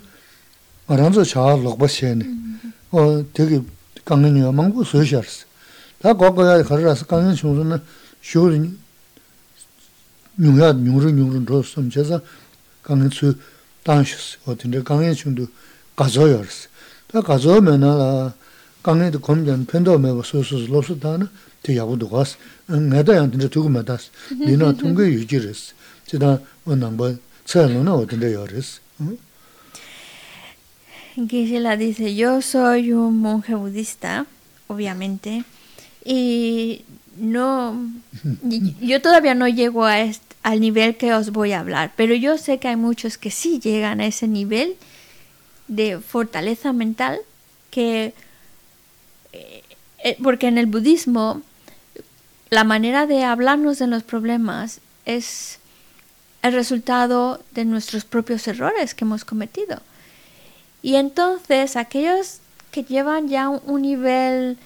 [0.85, 2.23] 말한서 잘 녹바시네.
[2.91, 3.63] 어 되게
[4.05, 5.45] 강은이가 망고 소시하스.
[6.03, 7.81] 다 거기가 걸어서 강은 중순은
[8.21, 8.77] 쇼린
[10.37, 12.21] 뉴야 뉴르 뉴르 로스 좀 제가
[12.83, 13.33] 강은 수
[13.81, 14.13] 당시
[14.45, 15.47] 어떤데 강은 중도
[15.95, 16.43] 가져요.
[26.97, 27.13] Bā
[27.45, 28.79] tsā lō nā wā tīndā yā rēs.
[31.15, 34.25] Gisela dice, yo soy un monje budista,
[34.67, 35.43] obviamente,
[36.03, 36.83] y
[37.17, 37.79] no,
[38.81, 42.37] yo todavía no llego a este, al nivel que os voy a hablar, pero yo
[42.37, 44.75] sé que hay muchos que sí llegan a ese nivel
[45.67, 47.19] de fortaleza mental
[47.71, 48.13] que
[50.05, 51.41] eh, porque en el budismo
[52.51, 55.59] la manera de hablarnos de los problemas es
[56.43, 59.81] el resultado de nuestros propios errores que hemos cometido.
[60.83, 62.39] Y entonces aquellos
[62.71, 64.59] que llevan ya un, nivel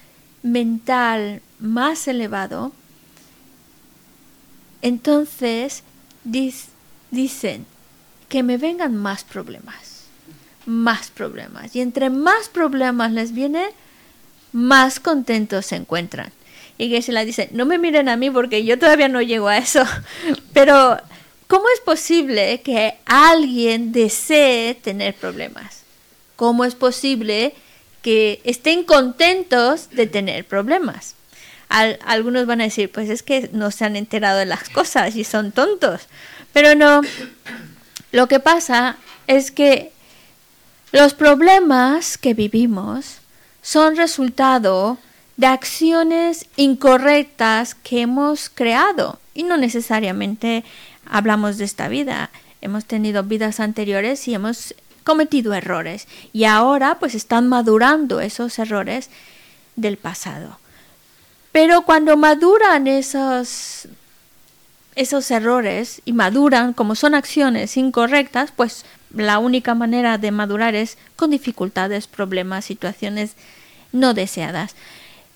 [0.43, 2.73] mental más elevado,
[4.81, 5.83] entonces
[7.11, 7.65] dicen
[8.27, 9.98] que me vengan más problemas
[10.69, 11.75] más problemas.
[11.75, 13.65] Y entre más problemas les viene,
[14.51, 16.31] más contentos se encuentran.
[16.77, 19.47] Y que se la dice, no me miren a mí porque yo todavía no llego
[19.47, 19.83] a eso,
[20.53, 20.97] pero
[21.47, 25.81] ¿cómo es posible que alguien desee tener problemas?
[26.35, 27.55] ¿Cómo es posible
[28.03, 31.15] que estén contentos de tener problemas?
[31.69, 35.23] algunos van a decir, pues es que no se han enterado de las cosas y
[35.23, 36.07] son tontos.
[36.51, 37.01] Pero no,
[38.11, 38.97] lo que pasa
[39.27, 39.91] es que
[40.91, 43.17] los problemas que vivimos
[43.61, 44.97] son resultado
[45.37, 50.63] de acciones incorrectas que hemos creado y no necesariamente
[51.05, 52.29] hablamos de esta vida.
[52.61, 59.09] Hemos tenido vidas anteriores y hemos cometido errores y ahora pues están madurando esos errores
[59.75, 60.59] del pasado.
[61.51, 63.87] Pero cuando maduran esos,
[64.95, 70.97] esos errores y maduran como son acciones incorrectas, pues la única manera de madurar es
[71.15, 73.33] con dificultades, problemas, situaciones
[73.91, 74.75] no deseadas.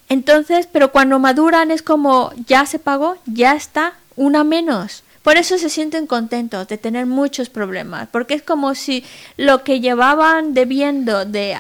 [0.10, 5.04] Entonces, pero cuando maduran es como ya se pagó, ya está, una menos.
[5.24, 9.06] Por eso se sienten contentos de tener muchos problemas, porque es como si
[9.38, 11.58] lo que llevaban debiendo de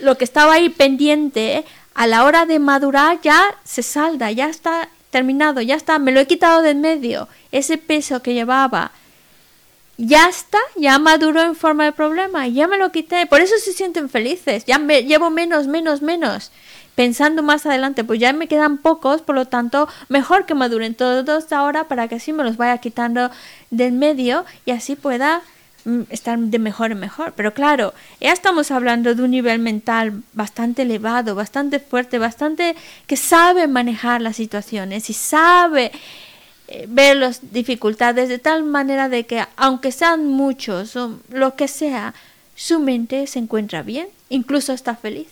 [0.00, 1.64] lo que estaba ahí pendiente
[1.94, 6.20] a la hora de madurar ya se salda, ya está terminado, ya está, me lo
[6.20, 7.28] he quitado de en medio.
[7.52, 8.92] Ese peso que llevaba
[9.98, 13.26] ya está, ya maduró en forma de problema, ya me lo quité.
[13.26, 16.50] Por eso se sienten felices, ya me llevo menos, menos, menos.
[16.94, 21.52] Pensando más adelante, pues ya me quedan pocos, por lo tanto, mejor que maduren todos
[21.52, 23.30] ahora para que así me los vaya quitando
[23.70, 25.42] del medio y así pueda
[25.88, 27.32] Mm, estar de mejor en mejor.
[27.34, 32.76] Pero claro, ya estamos hablando de un nivel mental bastante elevado, bastante fuerte, bastante
[33.06, 35.90] que sabe manejar las situaciones y sabe
[36.68, 41.66] eh, ver las dificultades de tal manera de que aunque sean muchos o lo que
[41.66, 42.14] sea,
[42.54, 45.28] su mente se encuentra bien, incluso está feliz.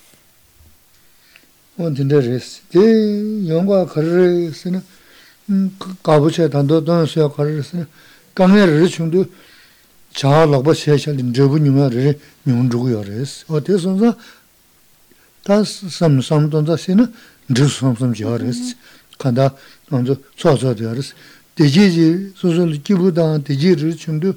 [19.90, 21.14] 먼저 소소되어스
[21.54, 24.34] 대지지 소소는 기부당 대지를 춤도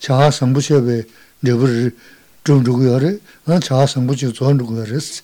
[0.00, 1.02] 자아 성부셔베
[1.40, 1.66] 네버
[2.44, 3.18] 좀 주고 그래.
[3.44, 5.22] 난 자아 성부지 전 주고 그랬어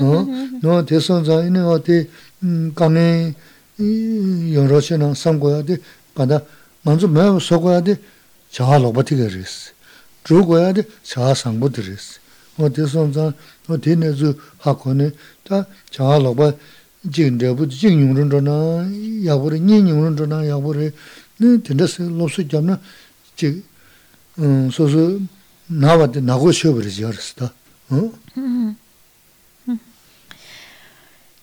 [0.00, 2.08] 어너 대선자 있는 어디
[2.42, 3.34] 음 간에
[3.78, 5.78] 이 여러시나 삼고야 돼.
[6.14, 6.40] 가다
[6.82, 7.96] 먼저 뭐 속어야 돼?
[8.50, 9.72] 자아 로버티 그랬어
[10.22, 10.84] 주고야 돼.
[11.02, 12.20] 자아 성부 그랬어
[12.56, 13.32] 어 대선자
[13.66, 15.10] 어 대내주 하고네
[15.42, 16.56] 다 자아 로버티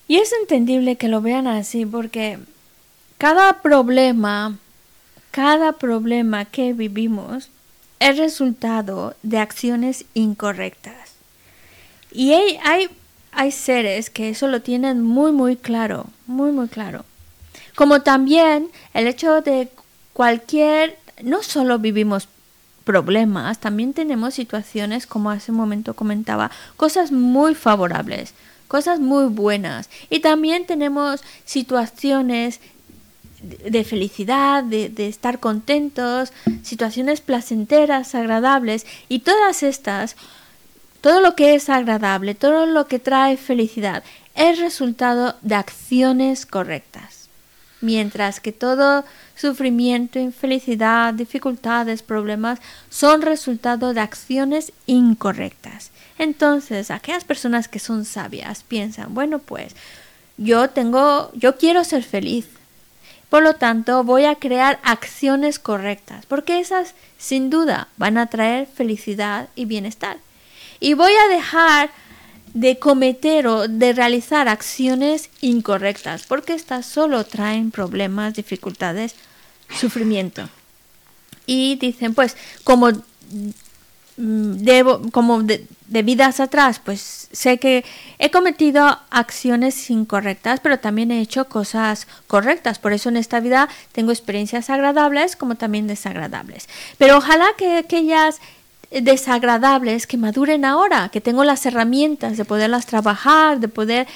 [0.07, 2.39] Y es entendible que lo vean así, porque
[3.17, 4.57] cada problema
[5.31, 7.49] Cada problema que vivimos
[7.99, 11.13] es resultado de acciones incorrectas.
[12.11, 12.89] Y hay, hay,
[13.31, 17.05] hay seres que eso lo tienen muy, muy claro, muy, muy claro.
[17.75, 19.69] Como también el hecho de
[20.13, 22.27] cualquier, no solo vivimos
[22.83, 28.33] problemas, también tenemos situaciones, como hace un momento comentaba, cosas muy favorables,
[28.67, 29.89] cosas muy buenas.
[30.09, 32.59] Y también tenemos situaciones
[33.41, 36.31] de felicidad, de, estar contentos,
[36.63, 40.15] situaciones placenteras, agradables, y todas estas,
[41.01, 44.03] todo lo que es agradable, todo lo que trae felicidad,
[44.35, 47.27] es resultado de acciones correctas.
[47.81, 49.03] Mientras que todo
[49.35, 55.89] sufrimiento, infelicidad, dificultades, problemas son resultado de acciones incorrectas.
[56.19, 59.75] Entonces, aquellas personas que son sabias piensan, bueno, pues
[60.37, 62.47] yo tengo, yo quiero ser feliz,
[63.31, 68.67] por lo tanto, voy a crear acciones correctas, porque esas sin duda van a traer
[68.67, 70.17] felicidad y bienestar.
[70.81, 71.91] Y voy a dejar
[72.53, 79.15] de cometer o de realizar acciones incorrectas, porque estas solo traen problemas, dificultades,
[79.73, 80.49] sufrimiento.
[81.45, 82.91] Y dicen, pues, como
[84.21, 85.65] Mm, debo, como de,
[86.03, 87.83] vidas atrás, pues sé que
[88.19, 92.77] he cometido acciones incorrectas, pero también he hecho cosas correctas.
[92.77, 96.67] Por eso en esta vida tengo experiencias agradables como también desagradables.
[96.97, 98.41] Pero ojalá que aquellas
[98.91, 104.07] desagradables que maduren ahora, que tengo las herramientas de poderlas trabajar, de poder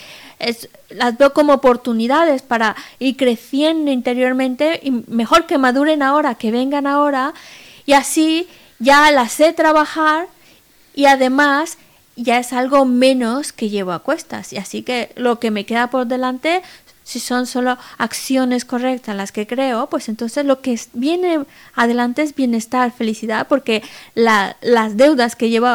[0.89, 6.88] las veo como oportunidades para ir creciendo interiormente y mejor que maduren ahora, que vengan
[6.88, 7.34] ahora
[7.86, 8.47] y así
[8.80, 10.28] ya las sé trabajar
[10.93, 11.78] y además
[12.15, 14.53] ya es algo menos que llevo a cuestas.
[14.53, 16.61] Y así que lo que me queda por delante,
[17.06, 21.45] si son solo acciones correctas las que creo, pues entonces lo que viene
[21.76, 23.84] adelante es bienestar, felicidad, porque
[24.16, 25.68] las deudas que llevo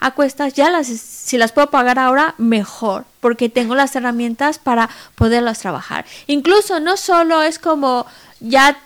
[0.00, 4.88] a cuestas ya las, si las puedo pagar ahora, mejor, porque tengo las herramientas para
[5.14, 6.06] poderlas trabajar.
[6.26, 8.06] Incluso no solo es como
[8.40, 8.80] ya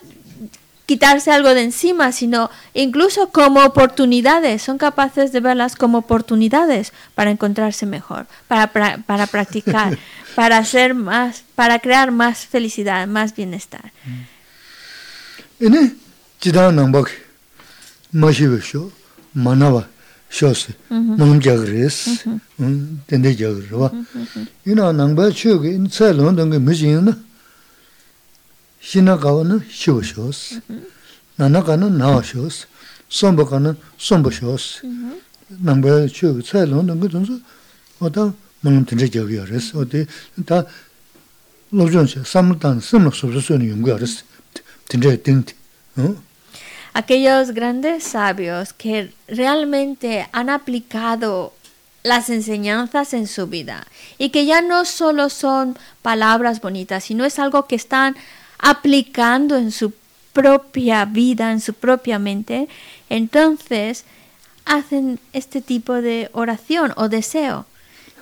[0.92, 7.30] quitarse algo de encima, sino incluso como oportunidades, son capaces de verlas como oportunidades para
[7.30, 9.98] encontrarse mejor, para, para, practicar,
[10.34, 13.90] para hacer más, para crear más felicidad, más bienestar.
[26.74, 27.16] 신나
[28.82, 30.60] 가는 na shiwa shiwas,
[31.38, 32.66] nanaka na nawa shiwas,
[33.08, 34.82] somba ka na somba shiwas.
[35.62, 37.40] Nangba chiyo ka tsai long dunga dunzu,
[38.00, 40.06] oda malam tenze jagya yaris, oda
[40.44, 40.64] ta
[41.72, 44.24] lobzhon shi, samla tang samla sobsa suyo yungu yaris,
[44.88, 45.54] tenze tingti.
[46.94, 51.52] Aquellos grandes sabios que realmente han aplicado
[52.02, 53.86] las enseñanzas en su vida
[54.18, 58.16] y que ya no solo son palabras bonitas, sino es algo que están
[58.62, 59.92] aplicando en su
[60.32, 62.68] propia vida, en su propia mente,
[63.10, 64.04] entonces
[64.64, 67.66] hacen este tipo de oración o deseo.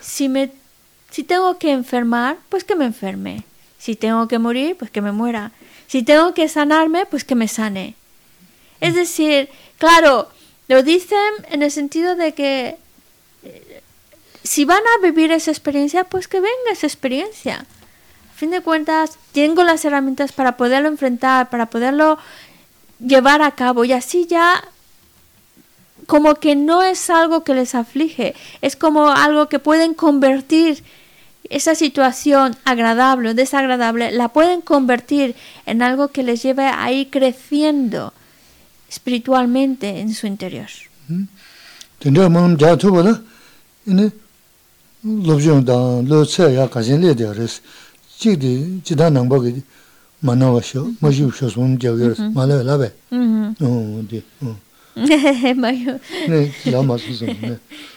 [0.01, 0.51] Si, me,
[1.11, 3.45] si tengo que enfermar, pues que me enferme.
[3.79, 5.53] Si tengo que morir, pues que me muera.
[5.87, 7.95] Si tengo que sanarme, pues que me sane.
[8.81, 10.31] Es decir, claro,
[10.69, 12.77] lo dicen en el sentido de que
[13.43, 13.83] eh,
[14.43, 17.67] si van a vivir esa experiencia, pues que venga esa experiencia
[18.41, 22.17] fin de cuentas, tengo las herramientas para poderlo enfrentar, para poderlo
[22.99, 24.65] llevar a cabo y así ya
[26.07, 30.83] como que no es algo que les aflige, es como algo que pueden convertir
[31.51, 35.35] esa situación agradable o desagradable, la pueden convertir
[35.67, 38.15] en algo que les lleve a ir creciendo
[38.89, 40.71] espiritualmente en su interior.
[48.21, 49.63] Chikdi chidha nangpa ki
[50.23, 52.93] manawa shio, mashiv shio sum jagyar, malaya labe.
[54.09, 54.23] di.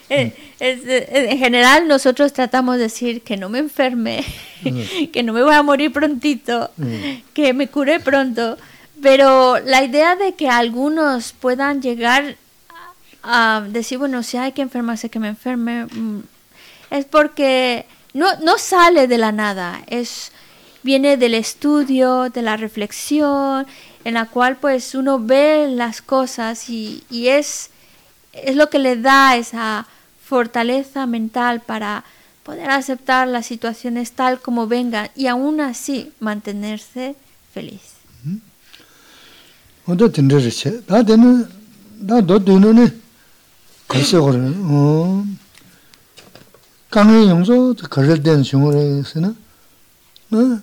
[0.09, 4.23] En general nosotros tratamos de decir que no me enferme,
[5.11, 6.69] que no me voy a morir prontito,
[7.33, 8.57] que me cure pronto,
[9.01, 12.37] pero la idea de que algunos puedan llegar
[13.23, 16.19] a decir, bueno, si hay que enfermarse, que me enferme, mm,
[16.91, 20.31] es porque no, no sale de la nada, es,
[20.83, 23.65] viene del estudio, de la reflexión,
[24.03, 27.69] en la cual pues uno ve las cosas y, es,
[28.33, 29.87] es lo que le da esa
[30.23, 32.03] fortaleza mental para
[32.43, 37.15] poder aceptar las situaciones tal como vengan y aún así mantenerse
[37.53, 37.81] feliz.
[46.92, 49.36] 강의 용서 그럴 된 중으로서는
[50.32, 50.60] 어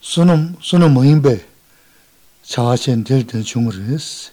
[0.00, 1.46] 손은 손은 뭐인배
[2.42, 4.32] 자신 될때 중으로스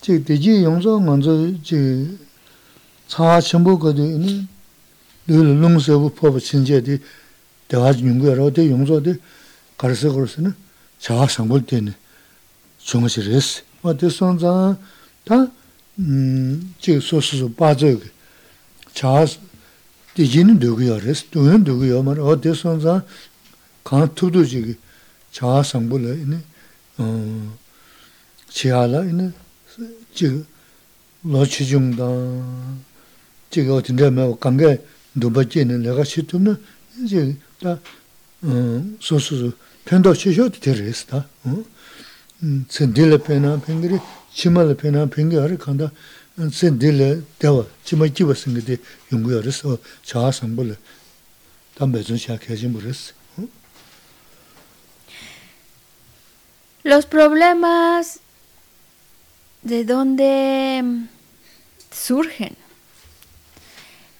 [0.00, 2.26] 제 대지 용서 먼저 제
[3.08, 4.48] 차 전부 거기는
[5.28, 6.98] 늘 농서부 법을 진제디
[7.68, 9.20] 대화 연구하러 어디 용서들
[9.76, 10.54] 가르쳐 그러서는
[10.98, 11.94] 자 상볼 때는
[12.78, 14.76] 중으시레스 어디 손자
[15.24, 17.96] 다음 소소소 빠져
[18.92, 19.24] 자
[20.21, 20.99] 대진은 되고요.
[20.99, 22.03] 그래서 동은 되고요.
[22.03, 23.03] 말 어디선자
[23.83, 24.77] 간 투도지
[25.31, 26.39] 자아 상불에 이네
[26.97, 27.57] 어
[28.47, 29.31] 지하라 이네
[30.13, 30.45] 지
[31.23, 32.05] 로치 중다
[33.49, 34.77] 지가 어딘데 뭐 관계
[35.15, 36.55] 누버지는 내가 시투는
[37.03, 37.79] 이제 다
[38.99, 39.51] 소수
[39.85, 41.25] 편도 시셔도 되레스다
[42.43, 43.97] 음 센딜레 페나 펭그리
[44.33, 45.91] 치말레 페나 펭그리 간다
[56.83, 58.19] Los problemas
[59.61, 60.83] de dónde
[61.91, 62.55] surgen?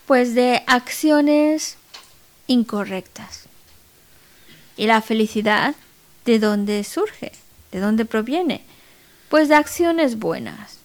[0.05, 1.77] Pues de acciones
[2.47, 3.45] incorrectas.
[4.77, 5.75] ¿Y la felicidad
[6.25, 7.31] de dónde surge?
[7.71, 8.63] ¿De dónde proviene?
[9.29, 10.80] Pues de acciones buenas.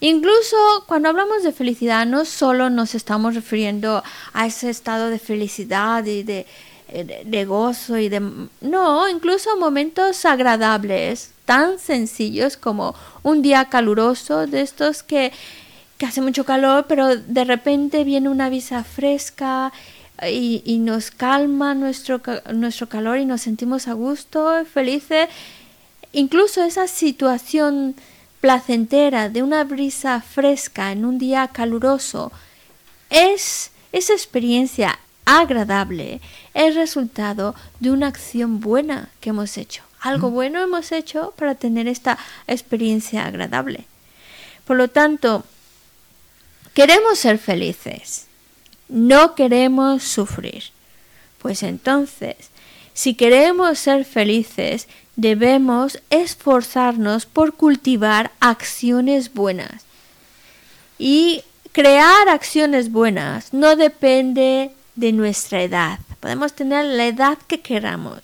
[0.00, 6.04] Incluso cuando hablamos de felicidad, no solo nos estamos refiriendo a ese estado de felicidad
[6.04, 6.46] y de,
[7.24, 8.20] de, gozo y de...
[8.60, 15.32] No, incluso momentos agradables, tan sencillos como un día caluroso, de estos que
[15.98, 19.72] que hace mucho calor, pero de repente viene una brisa fresca
[20.22, 22.20] y, y nos calma nuestro,
[22.54, 25.28] nuestro calor y nos sentimos a gusto, felices.
[26.12, 27.96] Incluso esa situación
[28.40, 32.32] placentera de una brisa fresca en un día caluroso
[33.10, 36.20] es esa experiencia agradable,
[36.54, 39.82] es resultado de una acción buena que hemos hecho.
[40.00, 43.84] Algo bueno hemos hecho para tener esta experiencia agradable.
[44.64, 45.44] Por lo tanto,
[46.74, 48.26] queremos ser felices,
[48.88, 50.64] no queremos sufrir.
[51.38, 52.36] Pues entonces,
[52.98, 59.84] si queremos ser felices, debemos esforzarnos por cultivar acciones buenas.
[60.98, 66.00] Y crear acciones buenas no depende de nuestra edad.
[66.18, 68.18] Podemos tener la edad que queramos.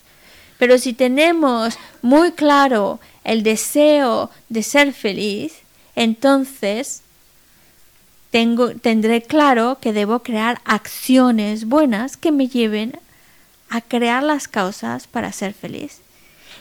[0.58, 5.52] Pero si tenemos muy claro el deseo de ser feliz,
[5.94, 7.02] entonces
[8.32, 12.98] tengo, tendré claro que debo crear acciones buenas que me lleven
[13.70, 15.98] a crear las causas para ser feliz.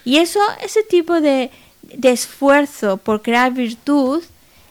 [0.05, 1.51] Y eso, ese tipo de,
[1.81, 4.23] de esfuerzo por crear virtud,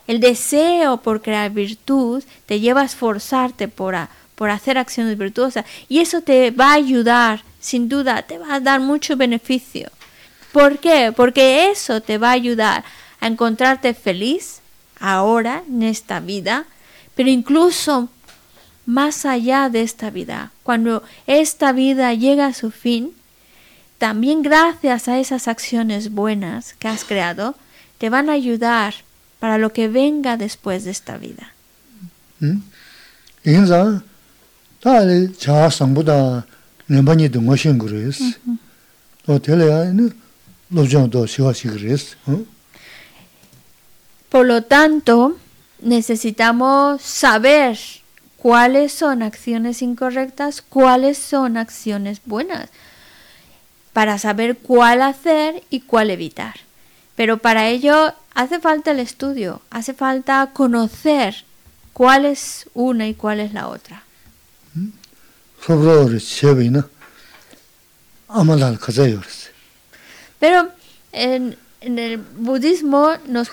[0.06, 5.64] el deseo por crear virtud, te lleva a esforzarte por, a- por hacer acciones virtuosas.
[5.88, 9.90] Y eso te va a ayudar, sin duda, te va a dar mucho beneficio.
[10.52, 11.12] ¿Por qué?
[11.16, 12.84] Porque eso te va a ayudar
[13.20, 14.60] a encontrarte feliz
[15.00, 16.64] ahora, en esta vida,
[17.14, 18.08] pero incluso
[18.86, 20.50] más allá de esta vida.
[20.62, 23.12] Cuando esta vida llega a su fin,
[23.98, 27.54] también gracias a esas acciones buenas que has creado,
[27.98, 28.94] te van a ayudar
[29.38, 31.52] para lo que venga después de esta vida.
[44.28, 45.36] Por lo tanto,
[45.80, 47.78] necesitamos saber
[48.42, 52.70] cuáles son acciones incorrectas, cuáles son acciones buenas,
[53.92, 56.56] para saber cuál hacer y cuál evitar.
[57.14, 61.44] Pero para ello hace falta el estudio, hace falta conocer
[61.92, 64.02] cuál es una y cuál es la otra.
[70.40, 70.68] Pero
[71.12, 73.48] en, el budismo nos...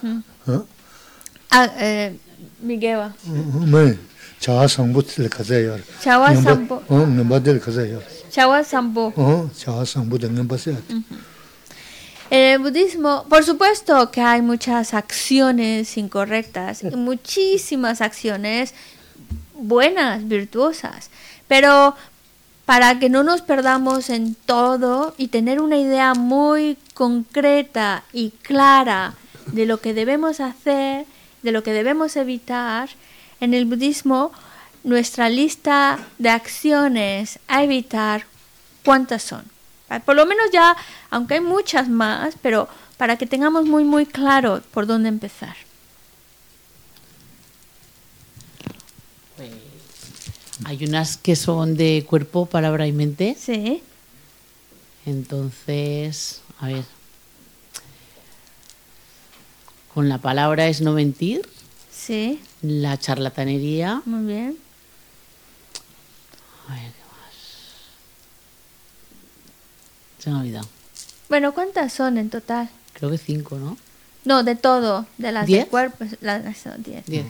[0.00, 0.64] Uh -huh.
[1.50, 2.16] ah, eh,
[4.42, 5.80] chawa sambu tili kaza yor.
[6.02, 6.74] Chawa oh, sambu?
[6.74, 8.02] O, oh, ngimba tili kaza yor.
[8.30, 9.12] Chawa sambu.
[9.16, 10.76] O, chawa sambu de se
[12.30, 18.74] En el budismo, por supuesto que hay muchas acciones incorrectas, y muchísimas acciones
[19.54, 21.10] buenas, virtuosas,
[21.46, 21.94] pero
[22.64, 29.14] para que no nos perdamos en todo y tener una idea muy concreta y clara
[29.46, 31.04] de lo que debemos hacer,
[31.42, 32.88] de lo que debemos evitar,
[33.42, 34.30] en el budismo
[34.84, 38.24] nuestra lista de acciones a evitar,
[38.84, 39.44] ¿cuántas son?
[39.88, 40.76] Pa- Por lo menos ya,
[41.10, 45.56] aunque hay muchas más, pero para que tengamos muy muy claro por dónde empezar.
[50.64, 53.36] Hay unas que son de cuerpo, palabra y mente.
[53.38, 53.82] Sí.
[55.04, 56.84] Entonces, a ver.
[59.92, 61.42] Con la palabra es no mentir,
[61.92, 64.02] Sí, la charlatanería.
[64.04, 64.56] Muy bien.
[66.68, 67.34] A ver, ¿qué más?
[70.18, 70.68] Se me ha olvidado.
[71.28, 72.68] Bueno, ¿cuántas son en total?
[72.94, 73.76] Creo que cinco, ¿no?
[74.24, 75.60] No, de todo, de las ¿Diez?
[75.60, 76.44] del cuerpo, las
[76.84, 77.04] diez.
[77.06, 77.26] diez.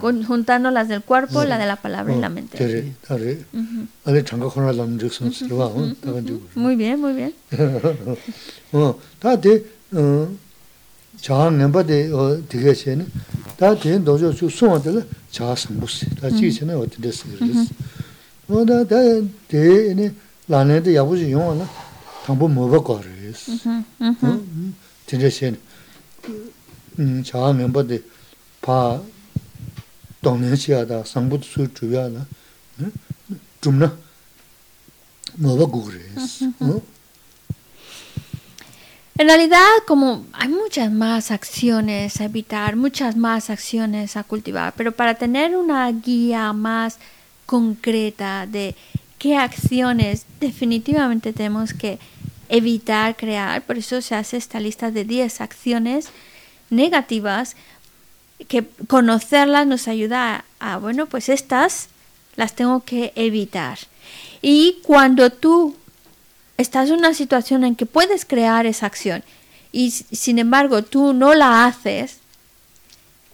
[0.00, 2.58] Juntando las del cuerpo, la de la palabra y la mente.
[6.54, 7.34] Muy bien, muy bien.
[11.15, 13.05] 어, 다데 어 자한 넘바데 어 되게 셴.
[13.57, 16.15] 다데 도저 수 소한들 자 상부스.
[16.15, 17.65] 다 지세네 어디 됐어 그랬어.
[18.47, 18.95] 어, 다다
[19.47, 20.13] 데네
[20.47, 21.69] 라네데 야부지 용하나.
[22.25, 23.51] 당부 뭐 받고 그랬어.
[23.53, 24.73] Ujú, ujú.
[25.07, 25.55] 진짜 셴.
[26.99, 27.99] 음, 자한 넘바데
[28.61, 29.01] 바
[30.21, 32.25] 동년시하다 상부도 수 주야나.
[32.79, 32.91] 응?
[33.61, 33.97] 좀나
[35.35, 36.45] 뭐 받고 그랬어.
[36.59, 36.81] 어?
[39.18, 44.92] En realidad, como hay muchas más acciones a evitar, muchas más acciones a cultivar, pero
[44.92, 46.98] para tener una guía más
[47.46, 48.74] concreta de
[49.18, 51.98] qué acciones definitivamente tenemos que
[52.50, 56.10] evitar crear, por eso se hace esta lista de 10 acciones
[56.68, 57.56] negativas
[58.48, 61.88] que conocerlas nos ayuda a, a, bueno, pues estas
[62.36, 63.78] las tengo que evitar.
[64.42, 65.74] Y cuando tú
[66.56, 69.22] estás en una situación en que puedes crear esa acción
[69.72, 72.18] y sin embargo tú no la haces,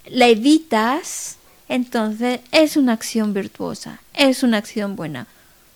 [0.05, 1.37] la evitas,
[1.69, 5.27] entonces es una acción virtuosa, es una acción buena.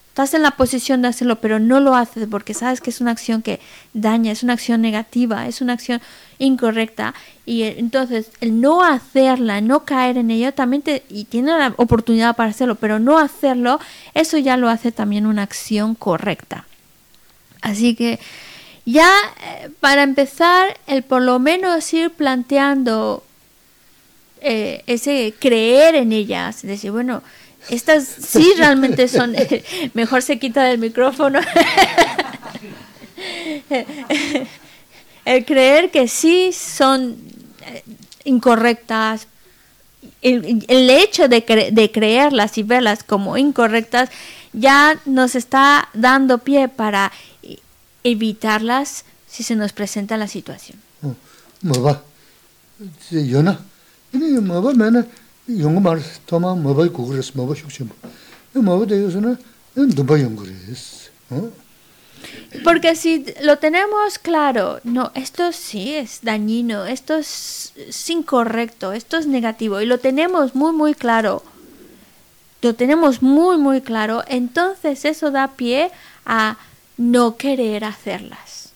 [0.09, 3.11] Estás en la posición de hacerlo, pero no lo haces porque sabes que es una
[3.11, 3.59] acción que
[3.93, 6.01] daña, es una acción negativa, es una acción
[6.39, 7.13] incorrecta.
[7.45, 11.71] Y eh, entonces el no hacerla, no caer en ello, también te, y tiene la
[11.77, 13.79] oportunidad para hacerlo, pero no hacerlo,
[14.15, 16.65] eso ya lo hace también una acción correcta.
[17.67, 18.19] Así que
[18.85, 19.11] ya
[19.43, 23.23] eh, para empezar, el por lo menos ir planteando
[24.41, 27.21] eh, ese creer en ellas, decir, bueno,
[27.69, 29.35] estas sí realmente son,
[29.93, 31.39] mejor se quita del micrófono,
[35.25, 37.17] el creer que sí son
[37.65, 37.83] eh,
[38.23, 39.27] incorrectas,
[40.21, 44.09] el, el hecho de, cre- de creerlas y verlas como incorrectas
[44.53, 47.11] ya nos está dando pie para
[48.11, 50.79] evitarlas si se nos presenta la situación.
[53.11, 53.57] Yo no,
[54.13, 54.61] yo no
[56.25, 56.45] toma
[58.85, 59.37] de ellos no.
[62.63, 69.17] Porque si lo tenemos claro, no, esto sí es dañino, esto es, es incorrecto, esto
[69.17, 71.43] es negativo, y lo tenemos muy, muy claro,
[72.61, 75.91] lo tenemos muy, muy claro, entonces eso da pie
[76.25, 76.57] a
[76.97, 78.71] no querer hacerlas.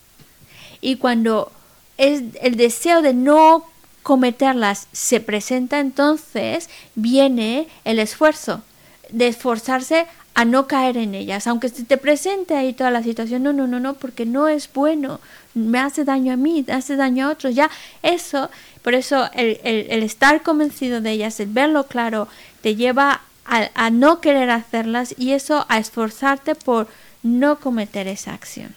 [0.80, 1.52] Y cuando
[1.98, 3.64] es el deseo de no
[4.02, 8.62] cometerlas se presenta, entonces viene el esfuerzo
[9.10, 13.42] de esforzarse a no caer en ellas, aunque se te presente ahí toda la situación,
[13.42, 15.20] no, no, no, no, porque no es bueno,
[15.52, 17.70] me hace daño a mí, hace daño a otros, ya
[18.02, 18.48] eso,
[18.80, 22.28] por eso el, el- estar convencido de ellas, el verlo claro,
[22.62, 26.88] te lleva a, a no querer hacerlas y eso a esforzarte por
[27.22, 28.74] no cometer esa acción.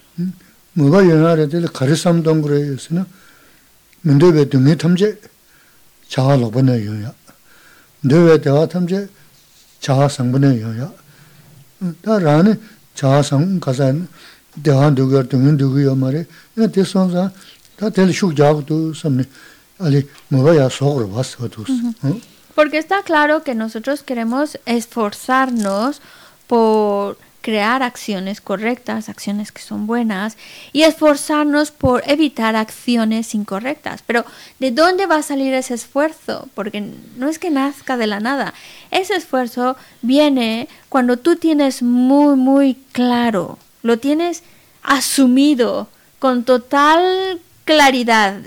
[22.56, 26.02] Porque está claro que nosotros queremos esforzarnos
[26.48, 30.36] por crear acciones correctas, acciones que son buenas,
[30.74, 34.02] y esforzarnos por evitar acciones incorrectas.
[34.02, 34.26] Pero
[34.58, 36.50] ¿de dónde va a salir ese esfuerzo?
[36.56, 36.82] Porque
[37.18, 38.56] no es que nazca de la nada.
[38.90, 44.42] Ese esfuerzo viene cuando tú tienes muy, muy claro, lo tienes
[44.82, 45.88] asumido
[46.18, 48.42] con total claridad,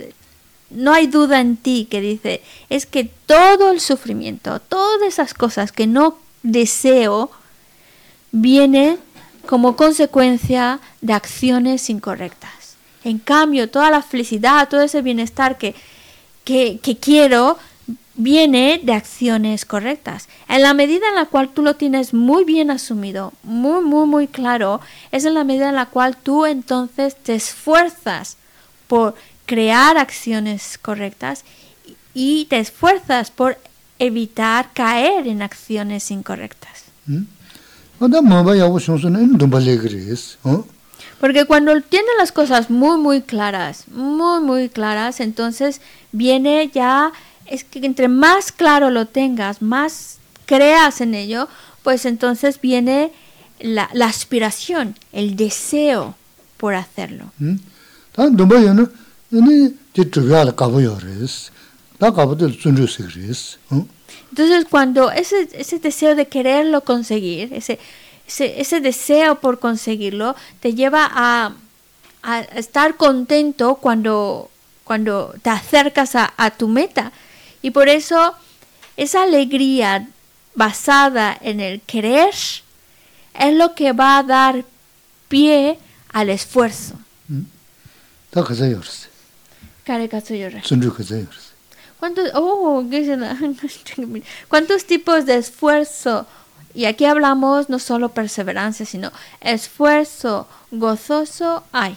[0.70, 5.70] no hay duda en ti que dice, es que todo el sufrimiento, todas esas cosas
[5.70, 7.30] que no deseo,
[8.32, 8.98] viene
[9.46, 12.76] como consecuencia de acciones incorrectas.
[13.04, 15.74] En cambio, toda la felicidad, todo ese bienestar que,
[16.44, 17.58] que, quiero,
[18.14, 20.28] viene de acciones correctas.
[20.48, 24.26] En la medida en la cual tú lo tienes muy bien asumido, muy, muy, muy
[24.26, 24.80] claro,
[25.12, 28.36] es en la medida en la cual tú entonces te esfuerzas
[28.86, 29.14] por
[29.46, 31.44] crear acciones correctas
[32.12, 33.56] y te esfuerzas por
[33.98, 36.84] evitar caer en acciones incorrectas.
[37.08, 37.37] 아
[41.20, 45.80] Porque cuando tienes las cosas muy, muy claras, muy, muy claras, entonces
[46.12, 47.12] viene ya,
[47.46, 51.48] es que entre más claro lo tengas, más creas en ello,
[51.82, 53.10] pues entonces viene
[53.60, 56.14] la, la aspiración, el deseo
[56.56, 57.32] por hacerlo.
[57.40, 57.58] 응?
[64.30, 67.78] Entonces cuando ese, ese deseo de quererlo conseguir, ese,
[68.26, 71.54] ese, deseo por conseguirlo, te lleva a,
[72.22, 74.50] a estar contento cuando,
[74.84, 77.12] cuando te acercas a, a tu meta.
[77.62, 78.34] Y por eso
[78.96, 80.08] esa alegría
[80.54, 82.34] basada en el querer
[83.34, 84.64] es lo que va a dar
[85.28, 85.78] pie
[86.12, 86.94] al esfuerzo.
[87.28, 87.42] ¿Mm?
[91.98, 93.36] ¿Cuántos, oh, ¿qué es la-
[94.48, 96.26] ¿Cuántos tipos de esfuerzo?
[96.74, 101.96] Y aquí hablamos no solo perseverancia, sino esfuerzo gozoso hay.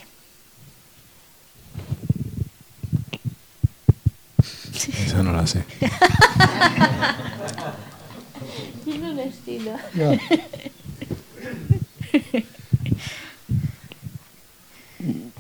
[5.06, 5.64] Esa no la sé.
[8.84, 9.72] Tiene un estilo.
[10.00, 10.12] 야,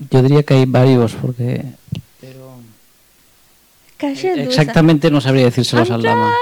[0.09, 1.64] Yo diría que hay varios, porque
[4.02, 4.41] cayendo.
[4.41, 6.34] Exactamente, no sabría decírselos al lama.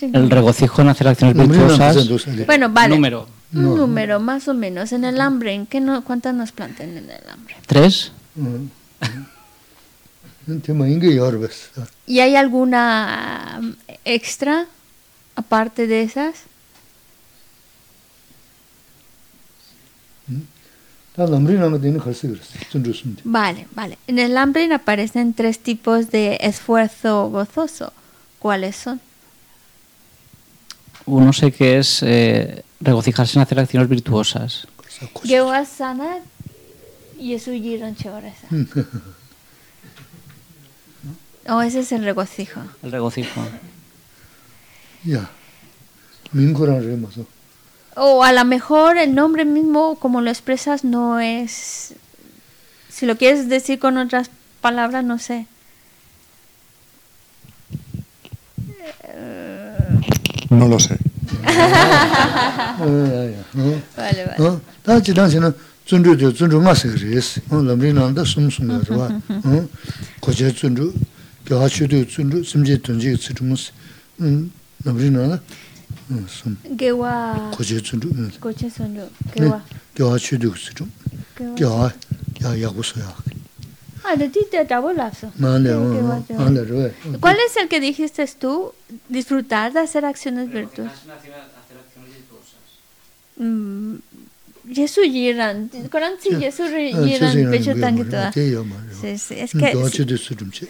[0.00, 1.96] El regocijo en hacer acciones virtuosas.
[2.46, 2.94] Bueno, vale.
[2.94, 3.26] Número.
[3.54, 4.92] Un número, más o menos.
[4.92, 7.56] En el hambre, ¿en qué no, ¿cuántas nos plantan en el hambre?
[7.66, 8.12] ¿Tres?
[12.06, 13.70] ¿Y hay alguna mm,
[14.04, 14.66] extra
[15.34, 16.34] aparte de esas?
[23.24, 23.98] Vale, vale.
[24.06, 27.92] En el Lamrim aparecen tres tipos de esfuerzo gozoso.
[28.38, 29.00] ¿Cuáles son?
[31.06, 34.68] Uno sé que es eh, regocijarse en hacer acciones virtuosas.
[34.82, 35.28] Kharsa kosh.
[35.28, 36.18] Gewasana
[37.18, 38.46] Yesuyiran Chevaresa.
[41.50, 42.60] O ese es el regocijo.
[42.82, 43.40] El regocijo.
[45.02, 45.30] Ya.
[46.32, 47.26] Maso
[47.98, 51.94] o a lo mejor el nombre mismo, como lo expresas, no es.
[52.88, 54.30] Si lo quieres decir con otras
[54.60, 55.46] palabras, no sé.
[60.50, 60.96] No lo sé.
[63.96, 64.60] vale, vale
[76.70, 79.60] gewa goche tsundru goche tsundru gewa
[79.94, 80.86] gewa chudu tsundru
[81.56, 81.92] gewa
[82.40, 83.10] ya ya gusto ya
[84.04, 85.30] ah de ti te acabó el lapso
[87.20, 88.72] cuál es el que dijiste tú
[89.08, 90.96] disfrutar de hacer acciones virtuosas.
[93.36, 93.94] Mm,
[94.67, 95.69] Yesu yiran.
[95.91, 98.31] Koran si Yesu ri- yiran pecho tangitoa.
[98.31, 98.63] 게 요.
[98.63, 98.79] 말.
[98.95, 99.73] Sí, sí, es 음, que...
[99.75, 100.67] gya chu de tsudum che.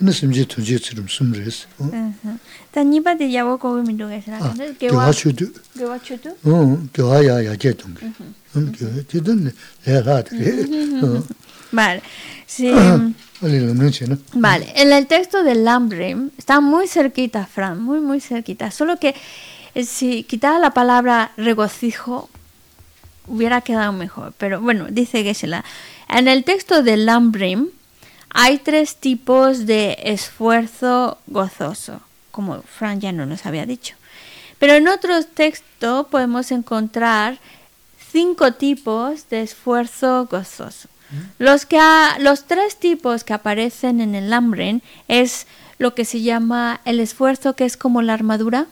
[0.00, 1.66] 나 심je tunji tsudum sum res.
[1.78, 1.84] 어?
[1.92, 2.38] Ajá.
[2.72, 4.38] Taniba de yabo kogo mi lugar será.
[4.40, 6.32] 아, Gewa gya chu de gewa chutu.
[6.44, 8.06] 어, 교화야 야제 동기.
[8.56, 9.52] 음, 교회 되든
[9.84, 10.32] 내가 돼.
[11.04, 11.22] 어.
[11.72, 12.00] Vale.
[12.46, 12.72] Sí.
[13.42, 14.16] 알리는 명치는.
[14.40, 18.70] Vale, en el texto del Lambrim está muy cerquita, Fran, muy, muy cerquita.
[18.70, 19.14] Solo que
[19.74, 22.30] eh, si quitara la palabra regocijo,
[23.31, 24.33] hubiera quedado mejor.
[24.37, 25.63] Pero bueno, dice Geshe-la.
[26.09, 27.67] En el texto del Lambrim
[28.29, 32.01] hay tres tipos de esfuerzo gozoso,
[32.31, 33.95] como Fran ya no nos había dicho.
[34.59, 37.39] Pero en otro texto podemos encontrar
[38.11, 40.87] cinco tipos de esfuerzo gozoso.
[41.39, 45.45] Los, que ha- los tres tipos que aparecen en el Lamren es
[45.77, 48.67] lo que se llama el esfuerzo que es como la armadura.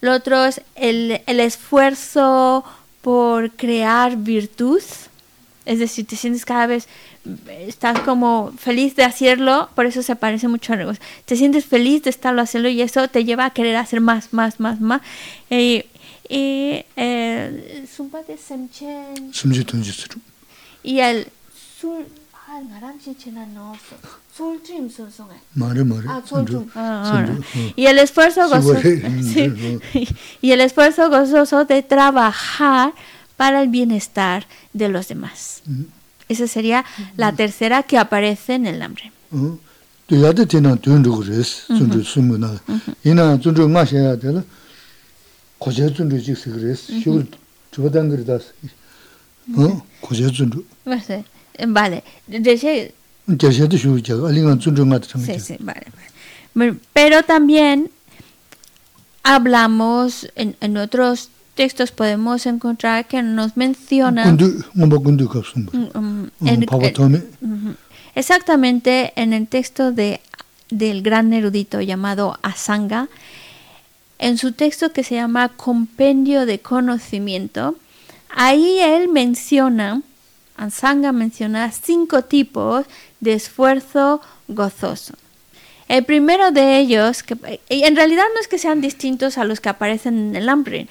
[0.00, 2.64] Lo otro es el, el esfuerzo
[3.08, 4.82] por crear virtud.
[5.64, 6.88] Es decir, te sientes cada vez,
[7.66, 10.98] estás como feliz de hacerlo, por eso se parece mucho a.
[11.24, 14.60] Te sientes feliz de estarlo haciendo y eso te lleva a querer hacer más, más,
[14.60, 15.00] más, más.
[15.48, 15.86] Eh,
[16.28, 19.32] eh, y el Semchen.
[20.82, 21.28] Y el
[22.47, 23.73] 아, 나랑 지치나 no,
[24.31, 25.33] 술 dream 술 송에.
[25.53, 26.07] 말해 말해.
[26.07, 26.69] Ah, 술 dream.
[26.73, 27.41] 손주.
[27.75, 28.81] Y el esfuerzo gozoso.
[28.81, 29.79] Sí, sí.
[29.91, 30.07] sí.
[30.41, 32.93] Y el esfuerzo gozoso de trabajar
[33.37, 35.63] para el bienestar de los demás.
[36.29, 36.85] Esa sería
[37.17, 39.11] la tercera que aparece en el hambre.
[39.31, 39.57] 어.
[40.07, 41.75] 또 야데 되나 돈도 그랬어.
[41.75, 42.59] 손주 숨으나.
[43.03, 44.43] 이나 손주 마셔야 되나.
[45.57, 46.93] 고제 손주 직스 그랬어.
[46.99, 47.23] 쇼
[51.66, 52.90] Vale, sí.
[56.92, 57.90] Pero también
[59.22, 64.38] hablamos, en, en, otros textos podemos encontrar que nos mencionan...
[68.14, 70.20] exactamente en el texto de,
[70.70, 73.08] del gran erudito llamado Asanga,
[74.18, 77.76] en su texto que se llama Compendio de Conocimiento,
[78.30, 80.02] ahí él menciona
[80.58, 82.84] Ansanga menciona cinco tipos
[83.20, 85.14] de esfuerzo gozoso.
[85.88, 89.70] El primero de ellos, que en realidad no es que sean distintos a los que
[89.70, 90.88] aparecen en el Ambrin.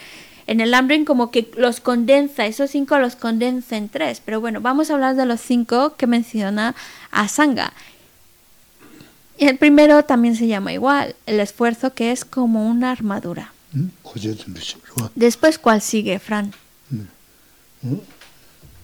[0.48, 4.22] En el Ambrin como que los condensa, esos cinco los condensa en tres.
[4.24, 6.74] Pero bueno, vamos a hablar de los cinco que menciona
[7.12, 7.74] Asanga.
[9.38, 13.52] Y el primero también se llama igual, el esfuerzo que es como una armadura.
[15.14, 16.54] Después, ¿cuál sigue, Fran?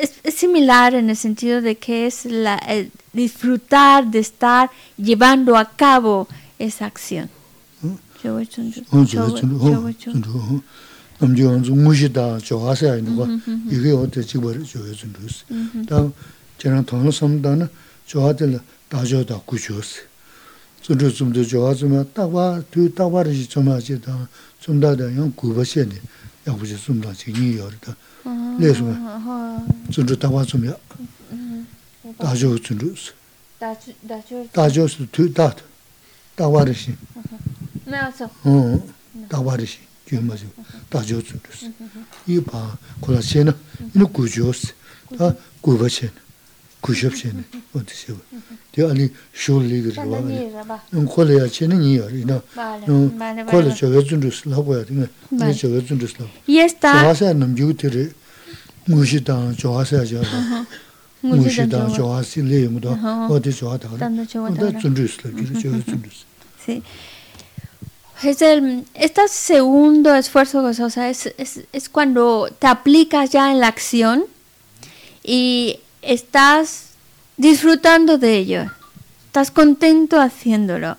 [0.00, 5.56] es, es similar en el sentido de que es la, el disfrutar de estar llevando
[5.56, 6.28] a cabo
[6.58, 7.28] esa acción.
[28.58, 28.94] lé sumé,
[29.90, 30.72] tsundru tawa sumé,
[32.18, 33.12] dāchō tsundru sū.
[33.60, 35.62] Dāchō sū tū dāt,
[36.38, 36.94] dāwā rīshī.
[37.88, 38.28] Nā sō?
[39.32, 40.48] Dāwā rīshī, gyō mā sū,
[40.92, 41.72] dāchō tsundru sū.
[42.28, 42.62] Yī pā,
[43.04, 44.72] kōlā chē na, yī nā gu chō sū,
[45.62, 46.27] gu bā chē na.
[46.82, 47.42] kushobshene
[47.74, 48.18] otisewa.
[48.72, 49.10] Di ani
[49.90, 50.80] rwa.
[51.14, 52.00] Kola ya chene.
[53.50, 53.74] Kola ya
[56.46, 56.92] Yesta.
[56.92, 58.12] Chawasaya namjigu tiri
[59.24, 60.04] tanga chawasaya
[61.60, 62.42] tanga chawasi
[63.30, 63.52] odi
[68.20, 73.68] Es el, este segundo esfuerzo gozosa es, es, es cuando te aplicas ya en la
[73.68, 74.24] acción
[75.22, 76.90] y estás
[77.36, 78.70] disfrutando de ello,
[79.26, 80.96] estás contento haciéndolo.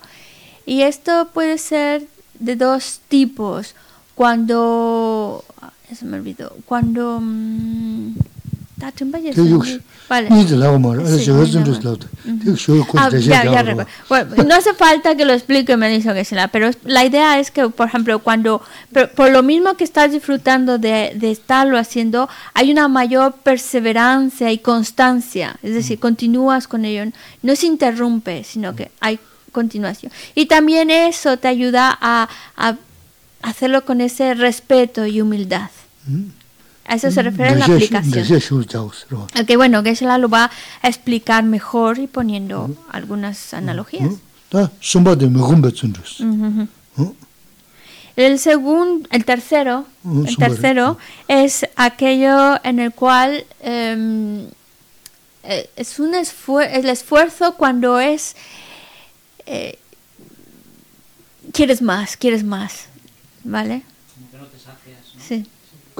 [0.66, 2.06] Y esto puede ser
[2.38, 3.74] de dos tipos.
[4.14, 5.44] Cuando...
[5.88, 6.56] ya Se me olvidó.
[6.66, 7.18] Cuando...
[7.20, 8.14] mm,
[8.79, 9.79] ta chumba ya se me 대육 olvidó.
[10.07, 10.29] Vale.
[10.29, 11.91] 니들 하고 말아 Sí, 저거 no, 준비스 no.
[11.91, 11.99] 하고
[12.43, 13.87] 대육 쇼 Ah, 코스 ya, ya 대신 recuerdo.
[14.09, 17.39] Bueno, no hace falta que lo explique, me dice que será, pero es- la idea
[17.39, 18.61] es que, por ejemplo, cuando,
[18.91, 24.51] pero por lo mismo que estás disfrutando de, de estarlo haciendo, hay una mayor perseverancia
[24.51, 27.11] y constancia, es decir, continúas con ello,
[27.41, 29.19] no se interrumpe, sino que hay
[29.51, 30.11] continuación.
[30.35, 32.27] Y también eso te ayuda a,
[32.57, 32.75] a
[33.41, 35.69] hacerlo con ese respeto y humildad.
[36.90, 38.12] A eso se refiere a la aplicación.
[39.40, 40.50] Ok, bueno, Geshe-la lo va
[40.82, 44.10] a explicar mejor y poniendo algunas analogías.
[46.18, 47.12] Mm, mm, mm.
[48.16, 49.86] El segundo, el tercero,
[50.26, 50.98] el tercero
[51.28, 54.48] es aquello en el cual em,
[55.44, 58.34] eh, es un esfuer el esfuerzo cuando es
[59.46, 59.78] eh,
[61.52, 62.86] quieres más, quieres más,
[63.44, 63.82] ¿vale?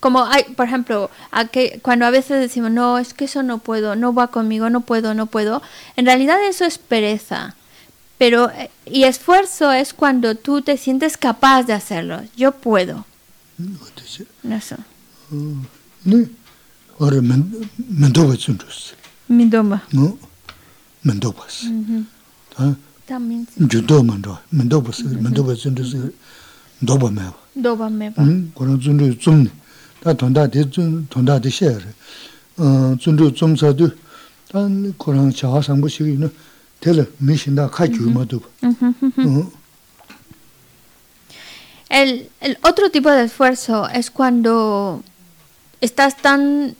[0.00, 3.58] como hay, por ejemplo, a que cuando a veces decimos, no, es que eso no
[3.58, 5.62] puedo, no va conmigo, no puedo, no puedo,
[5.96, 7.54] en realidad eso es pereza.
[8.18, 12.20] Pero, eh, y esfuerzo es cuando tú te sientes capaz de hacerlo.
[12.36, 13.06] Yo puedo.
[13.58, 14.76] Mm, eso.
[15.30, 16.22] Mm,
[17.00, 18.58] Ahora, Mendoba es un
[19.28, 19.84] Mendoba.
[19.92, 20.18] No,
[21.04, 21.44] Mendoba.
[22.56, 22.74] ¿Ah?
[23.06, 23.46] También.
[23.56, 24.42] Judo Mendoba.
[24.50, 26.12] Mendoba es un Mendoba mm, es un
[26.80, 27.36] Doba meba.
[27.54, 28.24] Doba meba.
[28.54, 29.50] Cuando es un
[30.01, 31.81] 다 돈다데 준 돈다데 셰르
[32.57, 33.89] 어 준주 좀서도
[34.51, 36.31] 단 그런 자화 상부식이는
[36.79, 39.63] 텔레 미신다 가주마도 어
[41.93, 45.03] El, el otro tipo de esfuerzo es cuando
[45.79, 46.75] estás tan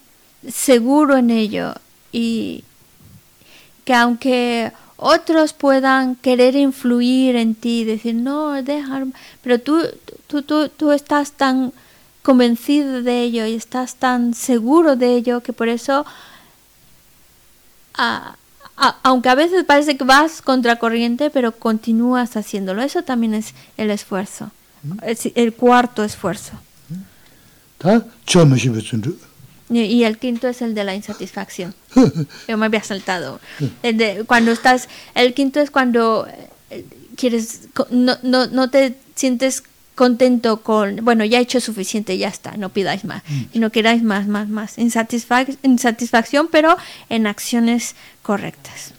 [0.47, 1.75] seguro en ello
[2.11, 2.63] y
[3.85, 9.05] que aunque otros puedan querer influir en ti, decir, no, dejar,
[9.43, 9.85] pero tú,
[10.25, 11.73] tú, tú, tú estás tan
[12.28, 16.04] convencido de ello y estás tan seguro de ello que por eso,
[19.02, 22.82] aunque a veces parece que vas contracorriente, pero continúas haciéndolo.
[22.82, 24.50] Eso también es el esfuerzo,
[25.00, 26.52] el, el cuarto esfuerzo.
[29.70, 31.74] Y, el quinto es el de la insatisfacción.
[32.46, 33.40] Yo me había saltado.
[33.82, 36.28] El de, cuando estás, el quinto es cuando
[36.68, 36.84] eh,
[37.16, 39.62] quieres, no, no, no te sientes
[39.98, 43.22] contento con, bueno, ya he hecho suficiente, ya está, no pidáis más,
[43.52, 44.78] y no queráis más, más, más.
[44.78, 46.76] Insatisfac- insatisfacción, pero
[47.10, 48.94] en acciones correctas.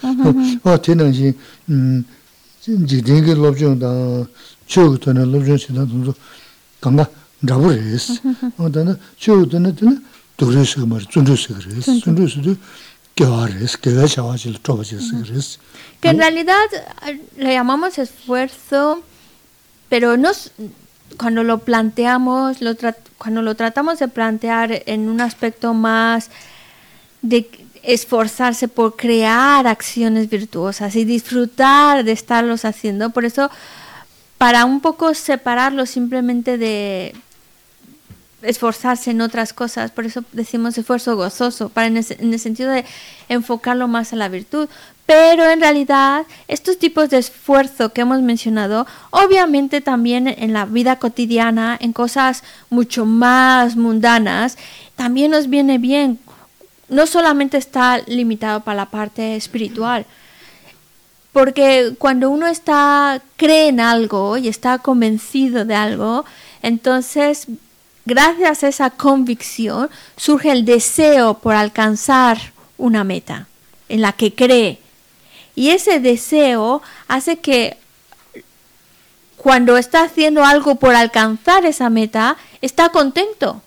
[0.65, 1.35] 어 되는지
[1.71, 2.05] 음
[2.63, 3.87] 지딩 게 롭종다
[4.67, 6.15] 저거는 롭종시다 돈도
[6.81, 7.07] 강가
[7.47, 8.21] 잡으레스
[8.57, 9.77] 어다나 저거는
[10.37, 12.55] 도르스 말 준주스 그레스 준주스도
[13.15, 15.59] 겨와레스 겨와 자와질 쪼바지스 그레스
[16.01, 16.67] Que en realidad
[17.07, 19.03] eh, le llamamos esfuerzo,
[19.89, 20.51] pero no s-
[21.19, 26.31] cuando lo planteamos, lo tra- cuando lo tratamos de plantear en un aspecto más
[27.30, 27.50] de
[27.84, 33.12] esforzarse por crear acciones virtuosas y disfrutar de estarlos haciendo.
[33.12, 33.50] Por eso,
[34.38, 37.16] para un poco separarlo simplemente de
[38.42, 42.86] esforzarse en otras cosas, por eso decimos esfuerzo gozoso, para en, el sentido de
[43.30, 44.70] enfocarlo más a la virtud.
[45.06, 50.98] Pero en realidad, estos tipos de esfuerzo que hemos mencionado, obviamente también en la vida
[50.98, 54.58] cotidiana, en cosas mucho más mundanas,
[54.98, 56.20] también nos viene bien.
[56.90, 60.06] No solamente está limitado para la parte espiritual,
[61.34, 66.26] porque cuando uno está cree en algo y está convencido de algo,
[66.64, 67.48] entonces
[68.06, 72.40] gracias a esa convicción surge el deseo por alcanzar
[72.78, 73.48] una meta
[73.90, 74.80] en la que cree.
[75.56, 77.78] Y ese deseo hace que
[79.36, 83.62] cuando está haciendo algo por alcanzar esa meta, está contento,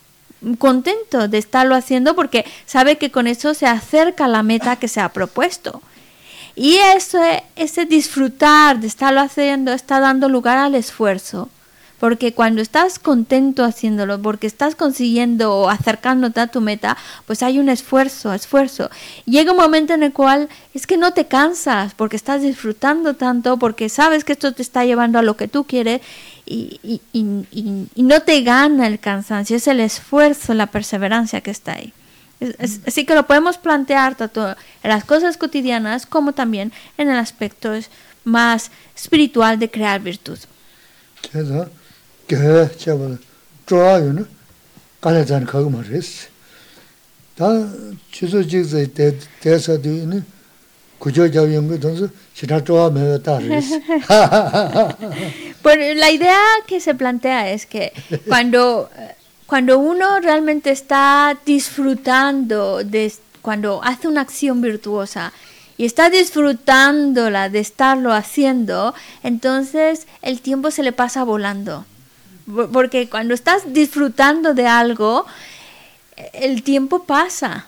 [0.59, 4.89] contento de estarlo haciendo porque sabe que con eso se acerca a la meta que
[4.89, 5.83] se ha propuesto.
[6.57, 11.49] Y ese, ese disfrutar de estarlo haciendo está dando lugar al esfuerzo
[12.01, 16.97] porque cuando estás contento haciéndolo, porque estás consiguiendo o acercándote a tu meta,
[17.27, 18.91] pues hay un esfuerzo, esfuerzo.
[19.27, 23.59] Llega un momento en el cual es que no te cansas, porque estás disfrutando tanto,
[23.59, 26.01] porque sabes que esto te está llevando a lo que tú quieres
[26.51, 27.01] y,
[27.97, 31.93] no te gana el cansancio, es el esfuerzo, la perseverancia que está ahí.
[32.87, 34.49] así que lo podemos plantear tanto
[34.83, 37.73] en las cosas cotidianas como también en el aspecto
[38.25, 40.39] más espiritual de crear virtud.
[51.09, 53.71] Jab yungu donsu shina zhuwa me ta res.
[55.63, 57.93] Bueno, la idea que se plantea es que
[58.27, 58.89] cuando,
[59.47, 63.13] cuando uno realmente está disfrutando de
[63.43, 65.33] cuando hace una acción virtuosa
[65.77, 71.85] y está disfrutándola de estarlo haciendo, entonces el tiempo se le pasa volando
[72.73, 75.27] porque cuando estás disfrutando de algo,
[76.33, 77.67] el tiempo pasa.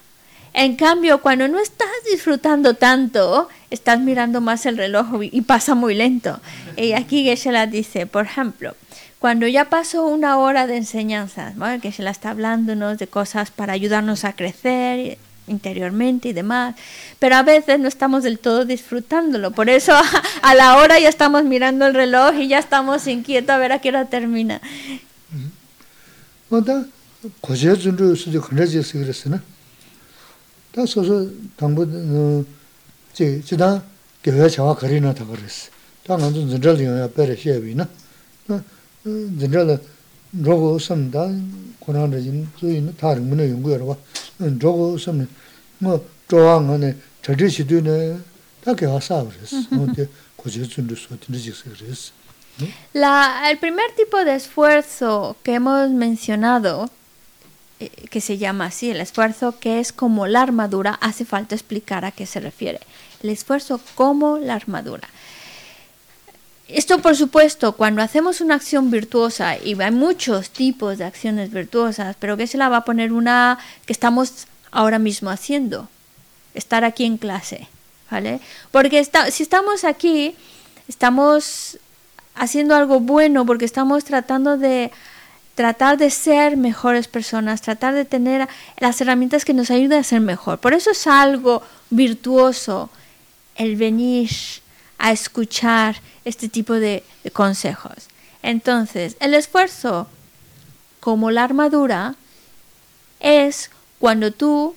[0.55, 5.95] En cambio, cuando no estás disfrutando tanto, estás mirando más el reloj y pasa muy
[5.95, 6.41] lento.
[6.77, 8.75] Y aquí Geshe-la dice, por ejemplo,
[9.19, 13.73] cuando ya pasó una hora de enseñanza, que se la está hablándonos de cosas para
[13.73, 15.17] ayudarnos a crecer,
[15.47, 16.75] interiormente y demás,
[17.19, 19.53] pero a veces no estamos del todo disfrutándolo.
[19.53, 19.93] Por eso
[20.43, 23.81] a, la hora ya estamos mirando el reloj y ya estamos inquietos a ver a
[23.81, 24.61] qué hora termina.
[52.93, 56.91] La, el primer tipo de esfuerzo que hemos mencionado,
[57.91, 62.13] que se llama así, el esfuerzo que es como la armadura, hace falta explicar a
[62.13, 62.81] qué se refiere.
[63.23, 65.09] El esfuerzo como la armadura.
[66.69, 72.17] Esto, por supuesto, cuando hacemos una acción virtuosa, y hay muchos tipos de acciones virtuosas,
[72.19, 75.89] pero que se la va a poner una que estamos ahora mismo haciendo,
[76.55, 77.69] estar aquí en clase,
[78.11, 78.41] ¿vale?
[78.71, 80.35] Porque si estamos aquí,
[80.89, 81.79] estamos
[82.35, 84.91] haciendo algo bueno, porque estamos tratando de
[85.55, 88.49] tratar de ser mejores personas, tratar de tener
[88.79, 90.59] las herramientas que nos ayuden a ser mejor.
[90.59, 92.91] Por eso es algo virtuoso
[93.57, 94.31] el venir
[94.99, 98.09] a escuchar este tipo de, consejos.
[98.43, 100.09] Entonces, el esfuerzo,
[101.01, 102.15] como la armadura,
[103.21, 104.75] es cuando tú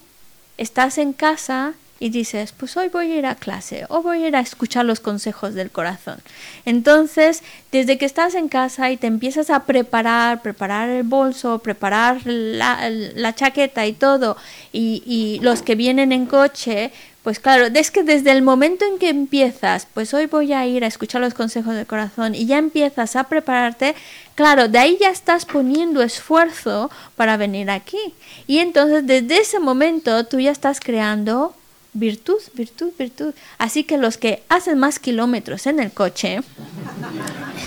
[0.58, 1.74] estás en casa
[2.06, 4.86] y dices, pues hoy voy a ir a clase o voy a ir a escuchar
[4.86, 6.20] los consejos del corazón.
[6.64, 7.42] Entonces,
[7.72, 13.34] desde que estás en casa y te empiezas a preparar, preparar el bolso, preparar la,
[13.34, 14.38] chaqueta y todo,
[14.72, 16.92] y, y, los que vienen en coche,
[17.24, 20.84] pues claro, es que desde el momento en que empiezas, pues hoy voy a ir
[20.84, 23.96] a escuchar los consejos del corazón y ya empiezas a prepararte,
[24.36, 28.14] claro, de ahí ya estás poniendo esfuerzo para venir aquí.
[28.46, 31.56] Y entonces desde ese momento tú ya estás creando
[31.96, 33.34] virtud, virtud, virtud.
[33.58, 36.42] Así que los que hacen más kilómetros en el coche,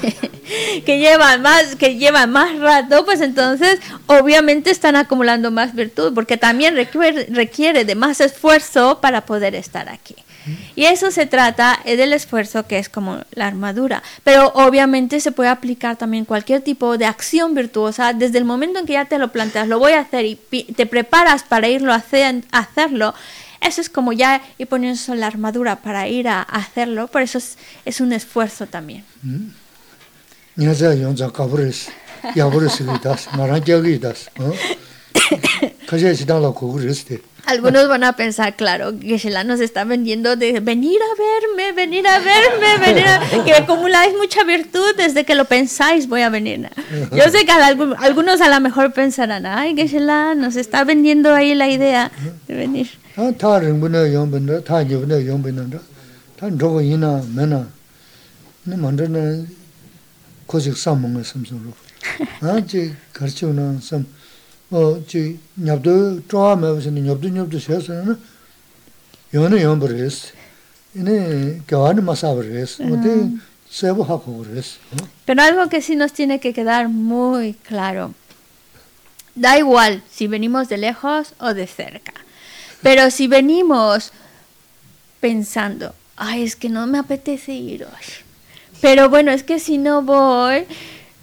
[0.86, 6.36] que llevan más, que llevan más rato, pues entonces obviamente están acumulando más virtud, porque
[6.36, 10.14] también requiere, requiere de más esfuerzo para poder estar aquí.
[10.74, 14.02] Y eso se trata del esfuerzo que es como la armadura.
[14.24, 18.86] Pero obviamente se puede aplicar también cualquier tipo de acción virtuosa desde el momento en
[18.86, 21.96] que ya te lo planteas, lo voy a hacer y te preparas para irlo a
[21.96, 23.14] hacer, hacerlo
[23.60, 27.38] eso es como ya ir poniéndose la armadura para ir a, a hacerlo, por eso
[27.38, 29.04] es, es un esfuerzo también.
[37.46, 42.18] Algunos van a pensar, claro, Geshe-la nos está vendiendo de venir a verme, venir a
[42.18, 43.22] verme, venir a...
[43.44, 46.68] que acumuláis mucha virtud desde que lo pensáis voy a venir.
[47.12, 51.54] Yo sé que algu- algunos a lo mejor pensarán, ay, Geshe-la nos está vendiendo ahí
[51.54, 52.10] la idea
[52.48, 52.90] de venir.
[75.24, 78.14] Pero algo que sí nos tiene que quedar muy claro,
[79.34, 82.14] da igual si venimos de lejos o de cerca.
[82.82, 84.12] Pero si venimos
[85.20, 88.06] pensando, ay, es que no me apetece ir hoy.
[88.80, 90.64] Pero bueno, es que si no voy,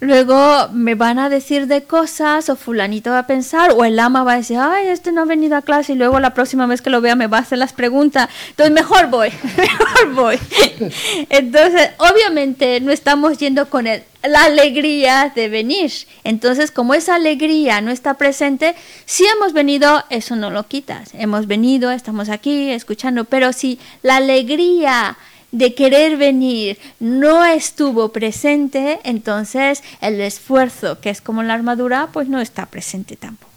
[0.00, 4.22] luego me van a decir de cosas o fulanito va a pensar o el ama
[4.24, 6.82] va a decir, ay, este no ha venido a clase y luego la próxima vez
[6.82, 8.28] que lo vea me va a hacer las preguntas.
[8.50, 10.38] Entonces mejor voy, mejor voy.
[11.30, 15.92] Entonces, obviamente no estamos yendo con el- la alegría de venir.
[16.24, 18.74] Entonces, como esa alegría no está presente,
[19.04, 21.10] si hemos venido, eso no lo quitas.
[21.14, 25.16] Hemos venido, estamos aquí escuchando, pero si la alegría
[25.52, 32.28] de querer venir no estuvo presente, entonces el esfuerzo, que es como la armadura, pues
[32.28, 33.56] no está presente tampoco.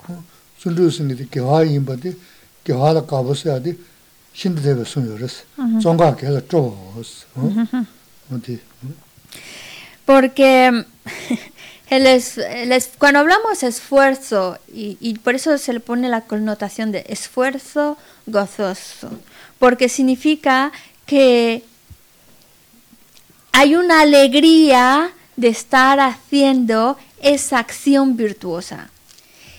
[8.29, 8.59] 순두
[10.09, 10.85] Porque
[12.97, 17.95] cuando hablamos esfuerzo, y, y por eso se le pone la connotación de esfuerzo
[18.25, 19.11] gozoso,
[19.59, 20.71] porque significa
[21.05, 21.63] que
[23.51, 28.89] hay una alegría de estar haciendo esa acción virtuosa.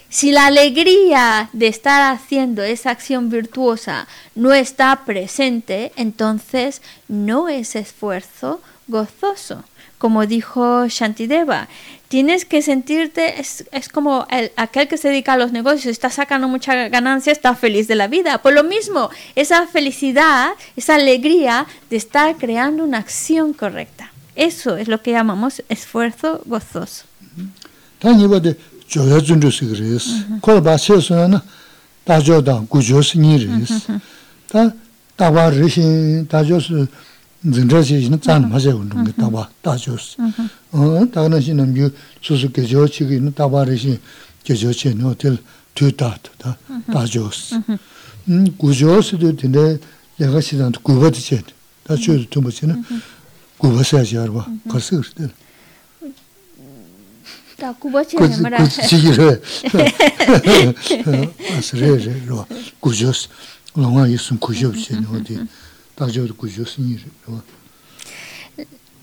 [0.08, 7.76] Si la alegría de estar haciendo esa acción virtuosa no está presente, entonces no es
[7.76, 9.62] esfuerzo gozoso.
[10.02, 11.68] Como dijo Shantideva,
[12.08, 16.08] tienes que sentirte, es, es como el- aquel que se dedica a los negocios, está
[16.10, 18.32] sacando mucha ganancia, está feliz de la vida.
[18.44, 24.04] Por lo mismo, esa felicidad, esa alegría de estar creando una acción correcta.
[24.34, 27.04] Eso es lo que llamamos esfuerzo gozoso.
[36.30, 36.56] 다이
[37.43, 38.19] 바데 조야 준주스 그레스.
[38.19, 38.75] 콜 바세스나 다조다 구조스 니레스.
[38.75, 40.17] 다 다바 르신 다조스 진저시는 짠 맞아 운동 게 다바 다조스.
[40.71, 41.89] 어 다나시는 유
[42.21, 43.99] 수수께 저치기는 다바 르신
[44.43, 45.37] 저저치는 호텔
[45.75, 46.57] 뒤다다
[46.91, 47.55] 다조스.
[48.29, 49.77] 음 구조스도 근데
[50.17, 51.41] 내가 시단 구버드체.
[51.83, 52.83] 다 줘도 좀 뭐지는
[53.57, 54.45] 구버셔야지 알아.
[54.69, 55.29] 가서 그래.
[58.75, 59.39] kuchigire
[61.55, 62.45] asre re ro
[62.81, 63.29] kujos
[63.77, 65.68] longa yisun kujos chen odi tajo kujos ni ro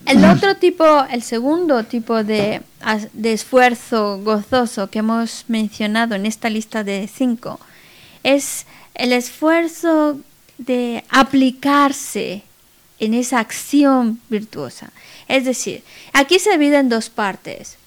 [0.05, 2.61] El otro tipo, el segundo tipo de,
[3.11, 7.59] de esfuerzo gozoso que hemos mencionado en esta lista de cinco
[8.23, 8.65] es
[8.95, 10.19] el esfuerzo
[10.57, 12.43] de aplicarse
[12.99, 14.91] en esa acción virtuosa.
[15.27, 15.83] Es decir,
[16.13, 17.77] aquí se divide en dos partes.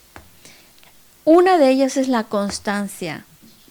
[1.24, 3.24] Una de ellas es la constancia.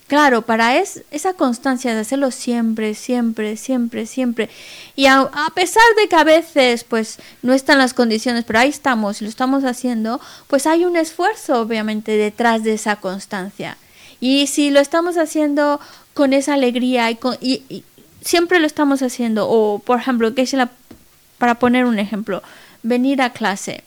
[0.10, 4.50] Claro, para es, esa constancia de hacerlo siempre, siempre, siempre, siempre.
[4.96, 8.70] Y a, a pesar de que a veces pues no están las condiciones, pero ahí
[8.70, 13.78] estamos y lo estamos haciendo, pues hay un esfuerzo obviamente detrás de esa constancia.
[14.20, 15.80] Y si lo estamos haciendo
[16.16, 17.84] con esa alegría y, con- y-
[18.22, 20.72] siempre lo estamos haciendo, o por ejemplo, es la,
[21.38, 22.42] para poner un ejemplo,
[22.82, 23.84] venir a clase.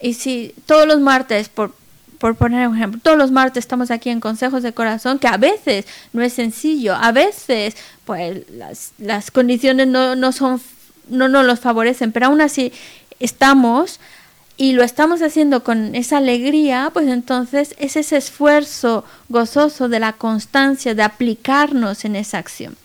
[0.00, 1.74] Y si todos los martes, por,
[2.18, 5.36] por poner un ejemplo, todos los martes estamos aquí en Consejos de Corazón, que a
[5.36, 10.60] veces no es sencillo, a veces pues las, las condiciones no, no son,
[11.08, 12.72] no nos los favorecen, pero aún así
[13.20, 14.00] estamos
[14.56, 20.14] y lo estamos haciendo con esa alegría, pues entonces es ese esfuerzo gozoso de la
[20.14, 22.76] constancia, de aplicarnos en esa acción.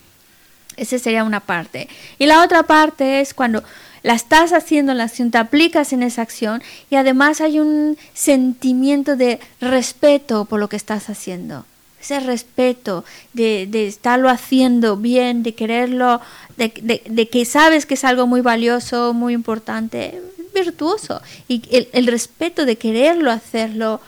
[0.76, 1.88] Esa sería una parte.
[2.18, 3.62] Y la otra parte es cuando
[4.02, 9.16] la estás haciendo la acción, te aplicas en esa acción y además hay un sentimiento
[9.16, 11.64] de respeto por lo que estás haciendo.
[12.00, 16.20] Ese respeto de, de estarlo haciendo bien, de quererlo,
[16.56, 20.20] de, de- de que sabes que es algo muy valioso, muy importante,
[20.52, 21.22] virtuoso.
[21.46, 24.00] Y el, el respeto de quererlo hacerlo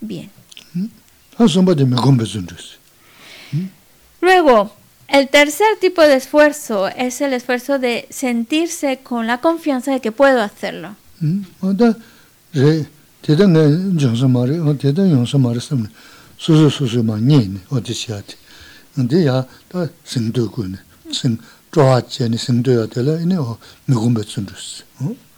[0.00, 0.30] bien.
[1.38, 2.76] 다 somba de me gombe zundus
[4.20, 4.72] Luego,
[5.08, 10.12] el tercer tipo de esfuerzo es el esfuerzo de sentirse con la confianza de que
[10.12, 10.96] puedo hacerlo.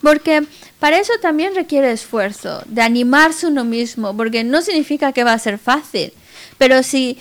[0.02, 0.46] Porque
[0.78, 5.38] para eso también requiere esfuerzo, de animarse uno mismo, porque no significa que va a
[5.38, 6.12] ser fácil,
[6.58, 7.18] pero si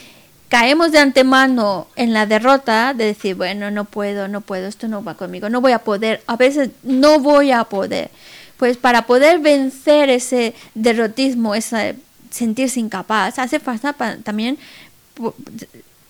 [0.50, 5.04] caemos de antemano en la derrota de decir, bueno, no puedo, no puedo, esto no
[5.04, 8.10] va conmigo, no voy a poder, a veces no voy a poder.
[8.58, 11.96] Pues para poder vencer ese derrotismo, ese
[12.32, 13.94] sentirse incapaz, hace falta
[14.24, 14.58] también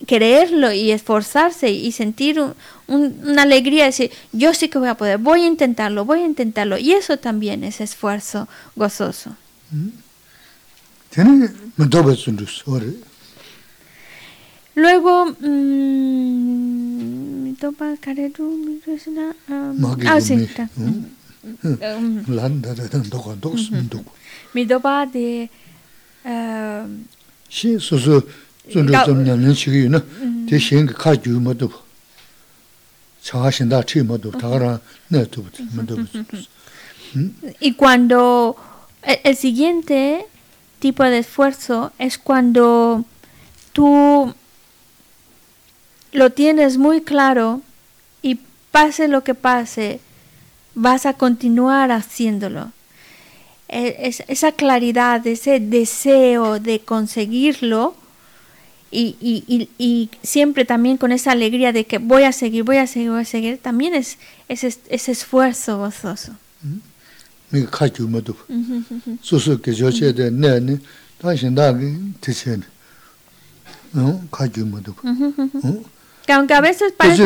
[0.07, 2.55] creerlo y esforzarse y sentir un,
[2.87, 6.77] una alegría, decir, yo sí que voy a poder, voy a intentarlo, voy a intentarlo.
[6.77, 9.35] Y eso también es esfuerzo gozoso.
[9.71, 9.89] Mm.
[14.79, 16.69] Luego, mmm,
[17.59, 18.79] toma Kareru,
[20.07, 20.47] Ah, sí.
[24.53, 25.49] Mi topa de.
[26.23, 26.83] Eh,
[27.49, 28.23] sí, su su.
[37.15, 37.31] Mm.
[37.59, 38.55] Y cuando
[39.03, 40.25] e, el siguiente
[40.79, 43.03] tipo de esfuerzo es cuando
[43.73, 44.33] tú
[46.11, 47.61] lo tienes muy claro
[48.21, 48.39] y
[48.71, 49.99] pase lo que pase,
[50.75, 52.71] vas a continuar haciéndolo.
[53.67, 57.95] E- es- esa claridad, ese deseo de conseguirlo
[58.91, 62.77] y, y- y- y siempre también con esa alegría de que voy a seguir, voy
[62.77, 64.17] a seguir, voy a seguir, también es
[64.47, 66.33] ese, ese esfuerzo gozoso.
[67.51, 67.89] 미가
[76.29, 77.23] que aunque a veces parece...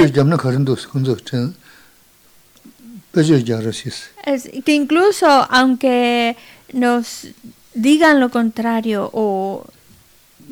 [4.26, 6.38] Es que incluso aunque
[6.72, 7.28] nos
[7.74, 9.66] digan lo contrario o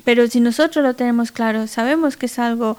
[0.03, 2.77] pero si nosotros lo tenemos claro, sabemos que es algo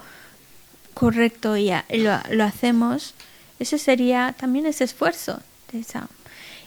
[0.93, 3.15] correcto y, lo, lo, hacemos,
[3.57, 5.39] ese sería también ese esfuerzo
[5.71, 6.07] de esa.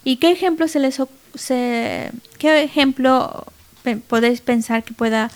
[0.02, 1.00] ¿Y qué ejemplo se les
[1.36, 3.46] se, qué ejemplo
[4.08, 5.30] podéis pensar que pueda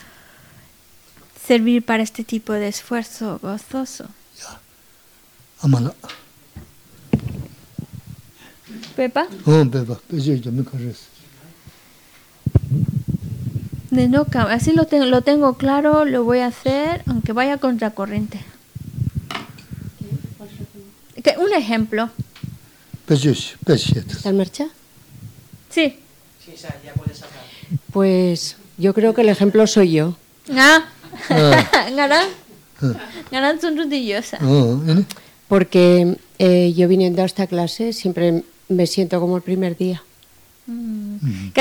[1.45, 4.05] servir para este tipo de esfuerzo gozoso.
[4.39, 4.59] Ya.
[5.61, 5.93] Amala.
[8.95, 9.27] Pepa.
[9.45, 9.99] Oh, Pepa.
[10.09, 10.63] Yo me
[13.91, 18.39] de no así lo, tengo, lo tengo claro, lo voy a hacer, aunque vaya contracorriente.
[21.21, 22.09] Que, un ejemplo.
[24.15, 24.67] ¿Está en marcha?
[25.69, 25.99] Sí.
[26.43, 27.21] sí ya puedes
[27.91, 30.15] Pues yo creo que el ejemplo soy yo.
[30.55, 30.85] Ah.
[31.29, 31.67] Ah.
[33.31, 33.47] Ah,
[34.41, 35.05] ¿eh?
[35.47, 40.01] Porque eh, yo viniendo a esta clase siempre me siento como el primer día.
[40.65, 41.17] Mm.
[41.21, 41.51] Mm.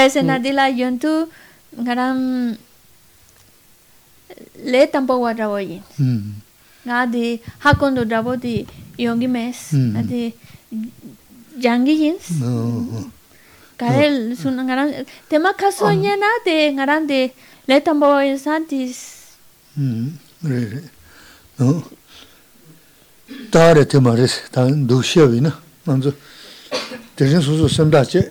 [1.77, 2.51] Mm.
[4.29, 5.83] Eh, le tampoco a trabajar.
[6.87, 7.09] Nga
[7.61, 8.67] hakondo drabo di
[8.97, 9.69] yongi mes,
[10.09, 10.33] di
[11.61, 12.41] jangi yins.
[13.77, 16.17] Kare sun ngaran, tema kaso nye ah.
[16.17, 16.73] na de
[17.09, 17.33] de
[17.67, 18.93] le tambo yinsan di
[19.77, 20.83] re
[21.59, 21.83] no
[23.51, 25.53] dāre te ma res, dāng dūkṣiya wī na,
[25.87, 26.13] nānzu,
[27.19, 28.25] dērīng sūsū samdā che,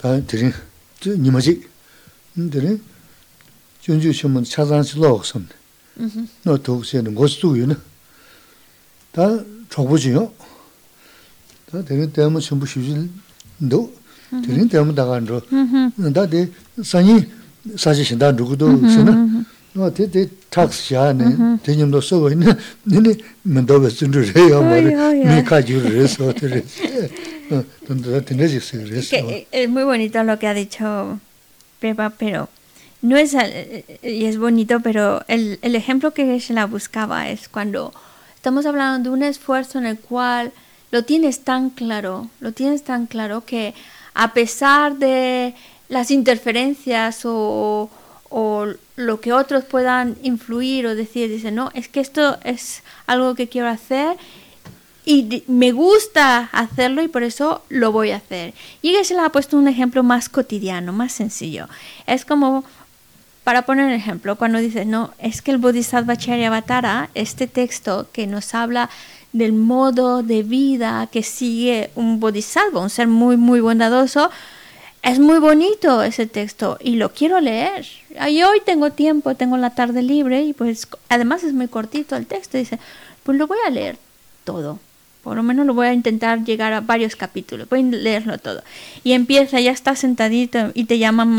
[0.00, 0.54] dāng dērīng,
[1.22, 1.66] nima chik,
[2.36, 2.78] dērīng,
[3.84, 5.56] chūnchū shūma chāsāng chī lōg samdā,
[6.46, 7.78] nō dūkṣiya nā ngōs tū wī na,
[9.16, 9.40] dāng
[9.70, 10.26] chōkbū chī yō,
[11.70, 12.98] dāng dērīng dēma chūmbu shūchī
[13.66, 13.82] ndō,
[14.46, 15.42] dērīng dēma dāgā ndō,
[16.14, 16.46] dā dē
[16.82, 17.22] sāñi
[17.76, 21.26] sāchī shindā ndō nō tē tē tāks xā nē,
[21.62, 22.54] tē ñam tō sō wā nē,
[22.90, 23.12] nē nē
[23.46, 24.92] mē ndō bē sūn rū rē yā mā rē,
[25.30, 26.60] mē kā jū rū rē sō tē rē,
[28.26, 28.46] tē nē.
[29.52, 31.20] Es muy bonito lo que ha dicho
[31.78, 32.48] Pepa, pero
[33.02, 37.28] no es, eh, eh, y es bonito, pero el, el ejemplo que se la buscaba
[37.28, 37.92] es cuando
[38.34, 40.52] estamos hablando de un esfuerzo en el cual
[40.90, 43.74] lo tienes tan claro, lo tienes tan claro que
[44.14, 45.54] a pesar de
[45.88, 47.88] las interferencias o,
[48.28, 48.66] o
[49.00, 53.48] lo que otros puedan influir o decir, dice, no, es que esto es algo que
[53.48, 54.16] quiero hacer
[55.04, 58.54] y me gusta hacerlo y por eso lo voy a hacer.
[58.82, 61.68] Y ella se le ha puesto un ejemplo más cotidiano, más sencillo.
[62.06, 62.64] Es como,
[63.42, 68.26] para poner un ejemplo, cuando dice, no, es que el Bodhisattva Charyavatara, este texto que
[68.26, 68.90] nos habla
[69.32, 74.30] del modo de vida que sigue un Bodhisattva, un ser muy, muy bondadoso,
[75.02, 77.86] es muy bonito ese texto y lo quiero leer.
[78.28, 82.26] Y hoy tengo tiempo, tengo la tarde libre y pues además es muy cortito el
[82.26, 82.58] texto.
[82.58, 82.78] Dice,
[83.22, 83.96] pues lo voy a leer
[84.44, 84.78] todo.
[85.22, 87.68] Por lo menos lo voy a intentar llegar a varios capítulos.
[87.68, 88.62] Voy a leerlo todo.
[89.04, 91.38] Y empieza, ya estás sentadito y te llaman.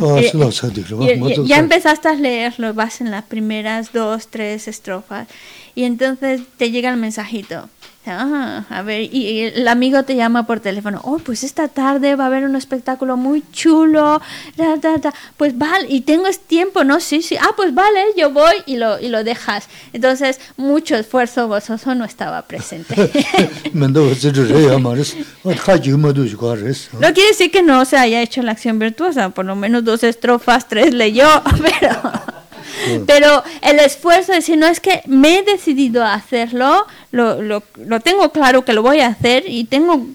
[1.08, 5.28] eh, y- ya empezaste a leerlo, vas en las primeras dos, tres estrofas.
[5.74, 7.70] Y entonces te llega el mensajito.
[8.08, 11.00] Ah, a ver, y el amigo te llama por teléfono.
[11.04, 14.20] Oh, pues esta tarde va a haber un espectáculo muy chulo.
[14.58, 15.14] Da, da, da.
[15.38, 17.00] Pues vale, y tengo tiempo, ¿no?
[17.00, 17.38] Sí, sí.
[17.40, 19.70] Ah, pues vale, yo voy y lo, y lo dejas.
[19.94, 22.96] Entonces, mucho esfuerzo gozoso no estaba presente.
[27.00, 29.30] no quiere decir que no se haya hecho la acción virtuosa.
[29.30, 31.28] Por lo menos dos estrofas, tres leyó,
[31.62, 32.41] pero
[33.06, 37.64] pero el esfuerzo de decir, no es que me he decidido a hacerlo, lo, lo,
[37.86, 40.06] lo tengo claro que lo voy a hacer y tengo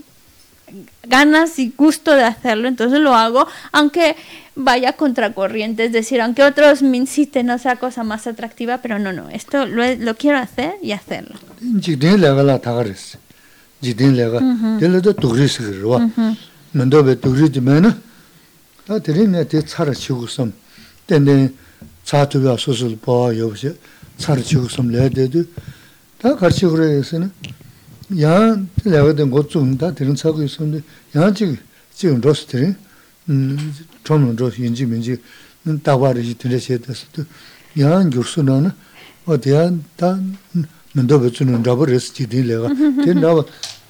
[1.04, 4.16] ganas y gusto de hacerlo, entonces lo hago, aunque
[4.56, 9.12] vaya contracorriente, es decir, aunque otros me inciten a sea cosa más atractiva, pero no,
[9.12, 11.36] no, esto lo, lo quiero hacer y hacerlo.
[21.06, 21.52] 지딘
[22.05, 23.31] 레가라 타가르스 지딘 레가 델도 두그리스 그러와 맨도 베 두그리지면은 다 드리네 데 차라 치고섬
[23.31, 23.75] 근데 차투가 소설 봐 여보세
[24.17, 25.43] 차라 치고섬 레데도
[26.17, 27.31] 다 같이 그래서는
[28.21, 30.83] 야 내가 된 것좀 다 드는 차고 있었는데
[31.15, 31.57] 야 지금
[31.93, 32.75] 지금 로스트리
[33.29, 33.73] 음
[34.03, 35.17] 좀은 로 인지 민지
[35.83, 37.23] 다와르지 들으셔야 됐어도
[37.79, 38.71] 야 교수는
[39.25, 40.19] 어디야 다
[40.93, 42.67] 맨도 베츠는 잡으랬지 지딘 레가
[43.05, 43.43] 된 잡아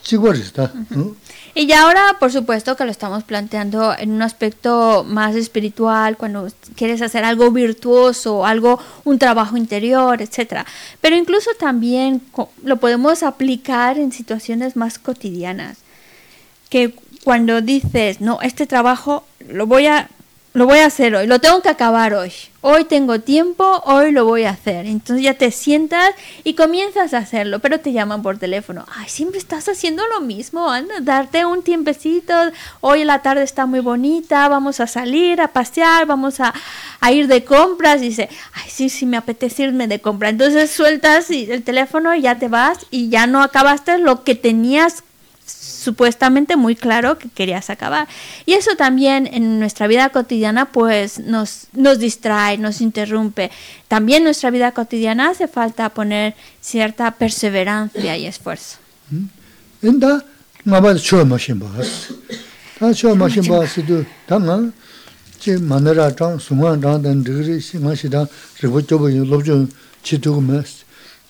[0.03, 1.15] 찍어리스다 응
[1.58, 6.48] Y ya ahora, por supuesto, que lo estamos planteando en un aspecto más espiritual, cuando
[6.74, 10.66] quieres hacer algo virtuoso, algo, un trabajo interior, etcétera.
[11.00, 12.20] Pero incluso también
[12.62, 15.78] lo podemos aplicar en situaciones más cotidianas.
[16.68, 20.10] Que cuando dices, no, este trabajo lo voy a
[20.56, 22.32] lo voy a hacer hoy, lo tengo que acabar hoy.
[22.62, 24.86] Hoy tengo tiempo, hoy lo voy a hacer.
[24.86, 26.14] Entonces ya te sientas
[26.44, 28.86] y comienzas a hacerlo, pero te llaman por teléfono.
[28.96, 32.32] Ay, siempre estás haciendo lo mismo, anda, darte un tiempecito.
[32.80, 36.54] Hoy la tarde está muy bonita, vamos a salir a pasear, vamos a,
[37.00, 38.00] a ir de compras.
[38.00, 40.30] Dice, ay, sí, sí, me apetece irme de compra.
[40.30, 45.04] Entonces sueltas el teléfono y ya te vas y ya no acabaste lo que tenías
[45.46, 48.08] supuestamente muy claro que querías acabar.
[48.44, 53.50] Y eso también en nuestra vida cotidiana pues nos, nos distrae, nos interrumpe.
[53.88, 58.78] También en nuestra vida cotidiana hace falta poner cierta perseverancia y esfuerzo.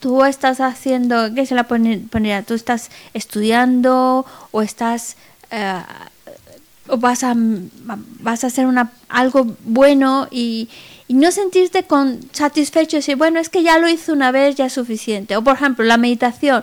[0.00, 2.42] tú estás haciendo, ¿qué se la pondría?
[2.42, 5.16] Tú estás estudiando o estás...
[5.50, 5.82] eh,
[6.88, 10.68] o vas a, vas a hacer una, algo bueno y,
[11.08, 14.54] y no sentirte con satisfecho y decir, bueno, es que ya lo hice una vez,
[14.54, 15.36] ya es suficiente.
[15.36, 16.62] O por ejemplo, la meditación.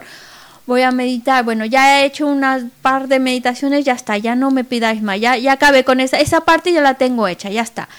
[0.66, 4.50] Voy a meditar, bueno, ya he hecho unas par de meditaciones, ya está, ya no
[4.50, 7.62] me pidáis más, ya, ya acabé con esa, esa parte ya la tengo hecha, ya
[7.62, 7.90] está.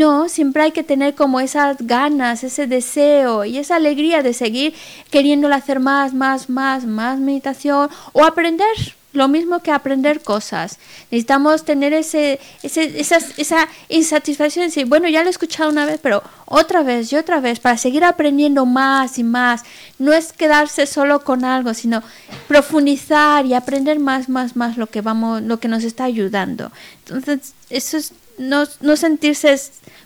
[0.00, 4.74] No, siempre hay que tener como esas ganas, ese deseo y esa alegría de seguir
[5.10, 8.74] queriéndole hacer más, más, más, más meditación o aprender
[9.12, 10.78] lo mismo que aprender cosas.
[11.12, 15.86] Necesitamos tener ese, ese, esas- esa insatisfacción de decir, bueno, ya lo he escuchado una
[15.86, 19.62] vez, pero otra vez y otra vez, para seguir aprendiendo más y más.
[20.00, 22.02] No es quedarse solo con algo, sino
[22.48, 26.72] profundizar y aprender más, más, más lo que vamos, lo que nos está ayudando.
[27.06, 29.58] Entonces, eso es no, no sentirse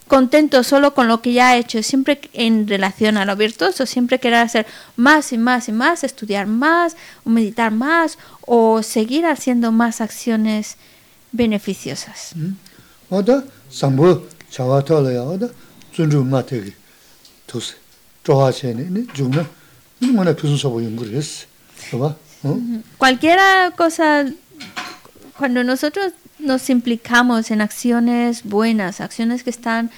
[0.06, 4.18] contento solo con lo que ya ha hecho, siempre en relación a lo virtuoso, siempre
[4.18, 10.00] querer hacer más y más y más, estudiar más, meditar más, o seguir haciendo más
[10.00, 10.76] acciones
[11.30, 12.32] beneficiosas.
[22.98, 24.26] Cualquiera cosa,
[25.36, 29.90] cuando nosotros nos implicamos en acciones buenas, acciones que están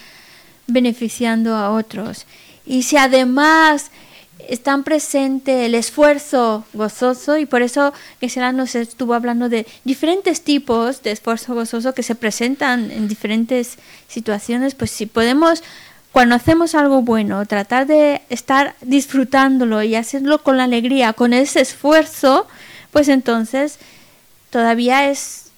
[0.66, 2.26] beneficiando a otros,
[2.66, 3.90] y si además
[4.48, 10.42] están presente el esfuerzo gozoso y por eso que Geshe-la nos estuvo hablando de diferentes
[10.42, 13.76] tipos de esfuerzo gozoso que se presentan en diferentes
[14.08, 15.62] situaciones, pues si podemos
[16.12, 21.60] cuando hacemos algo bueno, tratar de estar disfrutándolo y hacerlo con la alegría, con ese
[21.60, 22.48] esfuerzo,
[22.90, 23.78] pues entonces
[24.50, 25.49] todavía es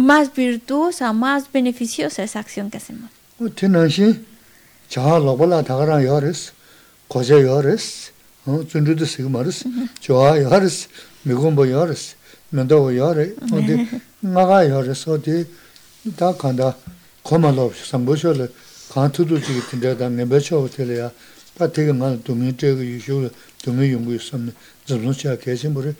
[0.00, 3.10] más virtuosa, más beneficiosa esa acción que hacemos.
[3.38, 4.24] Utenashi
[4.88, 6.52] cha lobola thagara yoris,
[7.08, 8.12] koje yoris,
[8.44, 9.88] zundu de sigmaris, mm-hmm.
[10.00, 10.88] joa yoris,
[11.24, 12.16] migumbo yoris,
[12.52, 13.88] mendo yore, odi
[14.22, 15.46] naga yoris odi
[16.16, 16.76] ta kanda
[17.24, 18.48] komalo samboshole
[18.92, 21.12] kantudu ji tinda da nebecho otele ya
[21.56, 23.30] ta tege man dumi tege yishu
[23.64, 24.50] dumi yungu sam
[24.86, 25.94] zundu cha keshin bure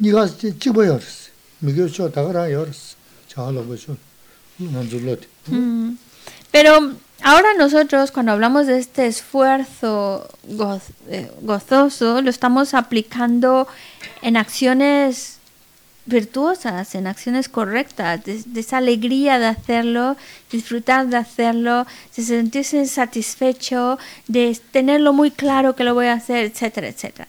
[0.00, 0.28] niga
[0.58, 1.30] chigbo yoris,
[1.62, 2.94] migyo cho thagara yoris.
[3.34, 5.26] Dzūlōti.
[5.48, 5.96] Mm.
[6.50, 6.92] Pero
[7.22, 10.28] ahora nosotros cuando hablamos de este esfuerzo
[11.08, 13.66] eh, gozoso, lo estamos aplicando
[14.22, 15.38] en acciones
[16.06, 20.16] virtuosas, en acciones correctas, de, de esa alegría de hacerlo,
[20.50, 23.98] disfrutar de hacerlo, de sentirse satisfecho,
[24.28, 27.26] de tenerlo muy claro que lo voy a hacer, etcétera, etcétera.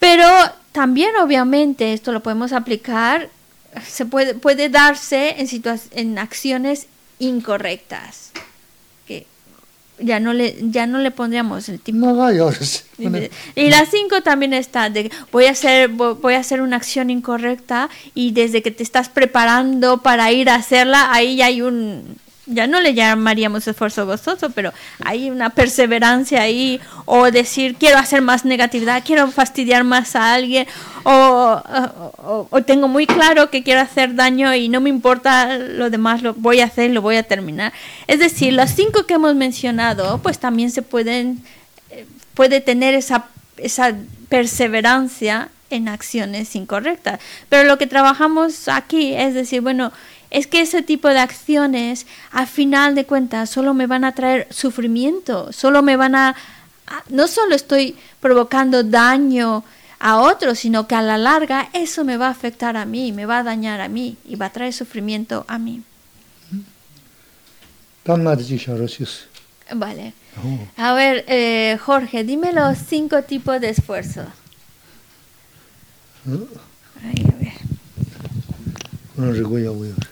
[0.00, 0.26] Pero
[0.72, 3.28] también obviamente esto lo podemos aplicar,
[3.86, 6.86] se puede, puede darse en, situa en acciones
[7.18, 8.32] incorrectas.
[9.06, 9.26] Que
[9.98, 11.98] ya no le, ya no le pondríamos el tipo.
[11.98, 12.84] No vayas.
[13.54, 17.88] Y la 5 también está de voy a hacer voy a hacer una acción incorrecta
[18.14, 22.18] y desde que te estás preparando para ir a hacerla, ahí ya hay un
[22.52, 24.72] ya no le llamaríamos esfuerzo gozoso, pero
[25.04, 30.66] hay una perseverancia ahí o decir quiero hacer más negatividad, quiero fastidiar más a alguien
[31.04, 31.62] o,
[32.66, 36.60] tengo muy claro que quiero hacer daño y no me importa lo demás, lo voy
[36.60, 37.72] a hacer, lo voy a terminar.
[38.06, 41.42] Es decir, las cinco que hemos mencionado pues también se pueden
[41.90, 43.94] eh, puede tener esa, esa
[44.28, 47.20] perseverancia en acciones incorrectas.
[47.48, 49.92] Pero lo que trabajamos aquí es decir, bueno,
[50.30, 54.46] es que ese tipo de acciones, al final de cuentas, solo me van a traer
[54.50, 56.36] sufrimiento, solo me van a...
[57.08, 59.64] No solo estoy provocando daño
[59.98, 63.26] a otros, sino que a la larga eso me va a afectar a mí, me
[63.26, 65.82] va a dañar a mí y va a traer sufrimiento a mí.
[69.72, 70.14] Vale.
[70.42, 70.58] Oh.
[70.76, 74.22] A ver, eh, Jorge, dime los cinco tipos de esfuerzo.
[76.26, 76.46] ¿Eh?
[77.04, 77.29] Ay.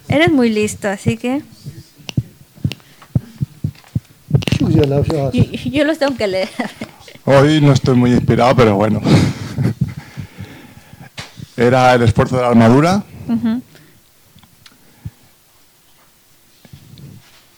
[0.09, 1.43] Eres muy listo, así que...
[5.71, 6.49] Yo, los tengo que leer.
[7.25, 9.01] Hoy no estoy muy inspirado, pero bueno.
[11.57, 13.05] Era el esfuerzo de la armadura.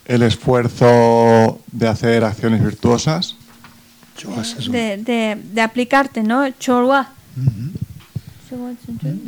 [0.07, 3.37] El esfuerzo de hacer acciones virtuosas.
[4.71, 6.43] De, aplicarte, ¿no?
[6.43, 6.53] De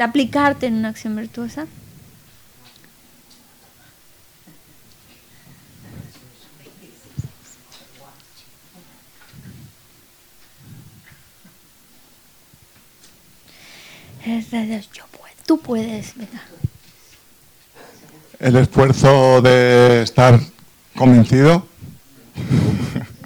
[0.02, 1.66] aplicarte en una acción virtuosa.
[14.24, 16.14] Yo puedo, tú puedes.
[16.16, 16.42] Venga.
[18.38, 20.40] El esfuerzo de estar
[20.96, 21.66] convencido.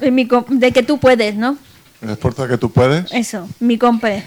[0.01, 1.56] De que tú puedes, ¿no?
[2.02, 3.10] El esfuerzo de que tú puedes.
[3.12, 4.24] Eso, mi compre.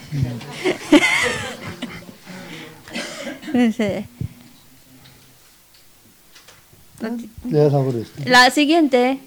[8.26, 9.20] la siguiente.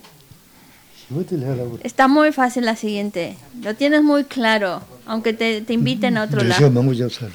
[1.83, 3.37] Está muy fácil la siguiente.
[3.63, 6.61] Lo tienes muy claro aunque te, te inviten a otro lado.
[6.61, 7.27] Yo muy orgulloso.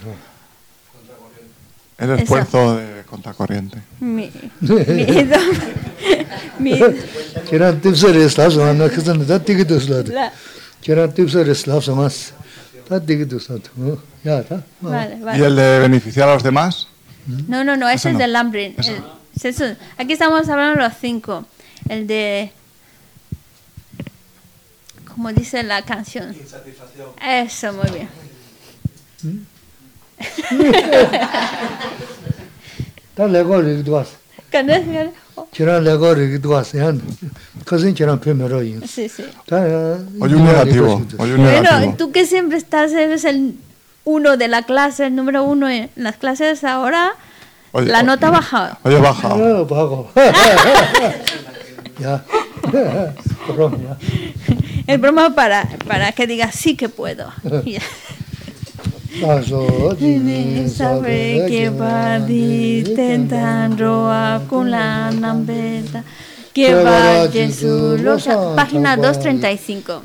[1.97, 2.77] El esfuerzo Eso.
[2.77, 3.81] de contracorriente.
[3.99, 4.31] Mi,
[4.61, 5.39] mi idol.
[6.59, 6.95] mi idol.
[7.49, 10.05] Kiran tipsa reslav samas, na kisan da tigi duslad.
[10.81, 12.33] Kiran tipsa reslav samas,
[12.87, 13.61] da tigi duslad.
[14.23, 14.61] Ya, ta.
[14.81, 15.39] Vale, vale.
[15.39, 16.87] ¿Y el de beneficiar a los demás?
[17.47, 18.19] No, no, no, ese, ese no.
[18.19, 18.75] es del hambre.
[19.97, 21.45] Aquí estamos hablando los cinco.
[21.89, 22.51] El de
[25.16, 26.34] Como dice la canción.
[27.20, 28.08] Eso, muy bien.
[33.14, 34.10] 다 내가 이기도 왔어.
[34.50, 35.10] Cuando es-
[35.52, 36.78] 계란 내가 이기도 왔어.
[36.80, 37.00] 한
[37.64, 38.80] 그선 계란 페메로 인.
[38.84, 39.24] Sí, sí.
[39.46, 39.56] 다.
[40.20, 41.94] Hoy un negativo, hoy un Bueno, negativo.
[41.96, 43.56] tú que siempre estás, eres el
[44.04, 47.14] uno de la clase, el número uno en las clases ahora,
[47.72, 48.76] Oye, la o- nota ha bajado.
[48.82, 48.98] Hoy he
[53.47, 53.97] broma.
[54.87, 57.31] Es broma para, para que digas sí que puedo.
[68.55, 70.01] página 235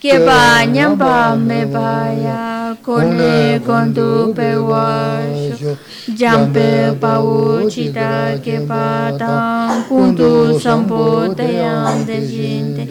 [0.00, 5.76] ke pa nyamba me baya, kone kondu pe washo,
[6.16, 12.84] jampe pa uchita ke pa tang, kundu sampo te yang de jinte,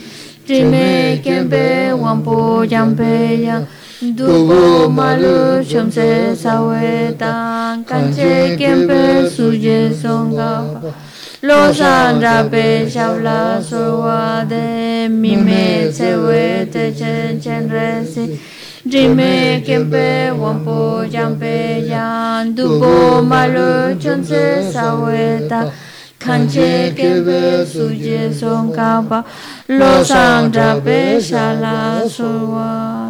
[0.48, 3.61] Trime kempe wampo jampe ya
[4.02, 10.80] Dubu malu chonse sawe tang kanche kempe suje songa.
[11.41, 18.40] Lo san rabe shabla sowa de mi me tsewe te chen chen re si
[18.86, 25.69] Dime kempe wampo jampe yan dubo malo chonse saweta
[26.28, 29.24] kanche kebe suje songkaba
[29.80, 33.07] lo sang drape shala suwa.